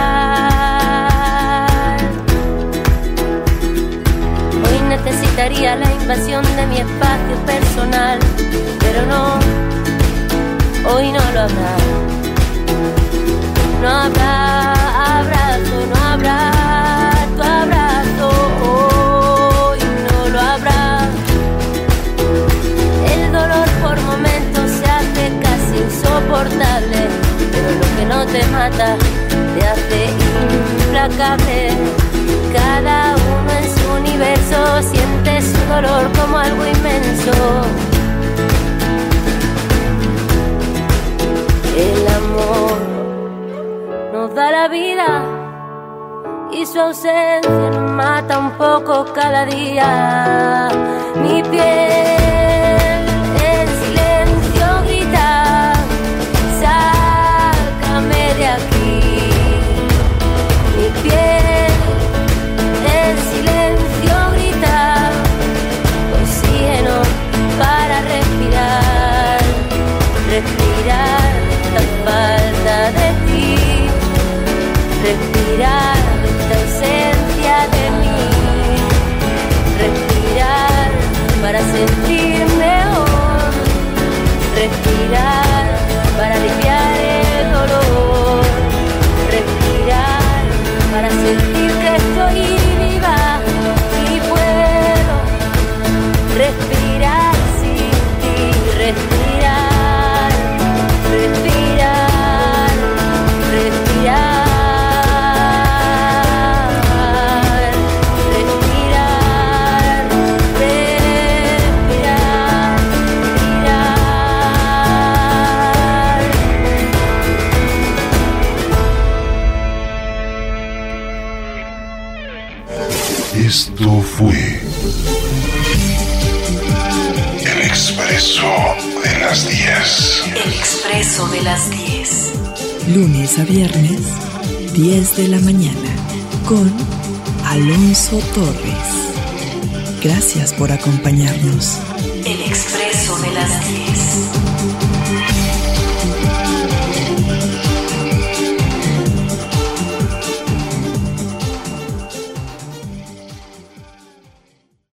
Hoy 4.64 4.78
necesitaría 4.88 5.76
la 5.76 5.92
invasión 5.92 6.44
de 6.56 6.66
mi 6.66 6.78
espacio 6.78 7.36
personal, 7.46 8.18
pero 8.80 9.06
no, 9.06 9.38
hoy 10.94 11.12
no 11.12 11.20
lo 11.34 11.40
habrá. 11.40 11.76
No 13.82 13.88
habrá 13.88 14.41
mata 28.50 28.96
te 29.54 29.66
hace 29.66 30.06
implacable. 30.84 31.68
Cada 32.52 33.14
uno 33.16 33.50
en 33.50 33.66
su 33.74 33.92
universo 34.00 34.82
siente 34.82 35.42
su 35.42 35.60
dolor 35.72 36.10
como 36.18 36.38
algo 36.38 36.66
inmenso. 36.66 37.32
El 41.76 42.08
amor 42.08 42.78
nos 44.12 44.34
da 44.34 44.50
la 44.50 44.68
vida 44.68 45.24
y 46.52 46.66
su 46.66 46.78
ausencia 46.78 47.70
nos 47.70 47.90
mata 47.92 48.38
un 48.38 48.52
poco 48.52 49.06
cada 49.14 49.46
día. 49.46 50.68
Mi 51.22 51.42
piel 51.42 52.01